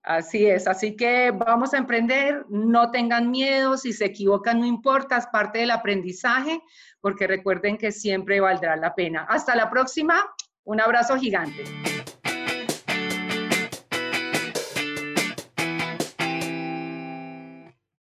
Así 0.03 0.45
es, 0.45 0.67
así 0.67 0.95
que 0.95 1.31
vamos 1.31 1.73
a 1.73 1.79
emprender, 1.79 2.45
no 2.47 2.91
tengan 2.91 3.31
miedo, 3.31 3.75
si 3.75 3.91
se 3.91 4.05
equivocan 4.05 4.59
no 4.59 4.67
importa, 4.67 5.17
es 5.17 5.25
parte 5.25 5.59
del 5.59 5.71
aprendizaje, 5.71 6.61
porque 7.01 7.25
recuerden 7.25 7.75
que 7.75 7.91
siempre 7.91 8.39
valdrá 8.39 8.75
la 8.75 8.93
pena. 8.93 9.25
Hasta 9.27 9.55
la 9.55 9.67
próxima, 9.71 10.15
un 10.63 10.79
abrazo 10.79 11.17
gigante. 11.17 11.63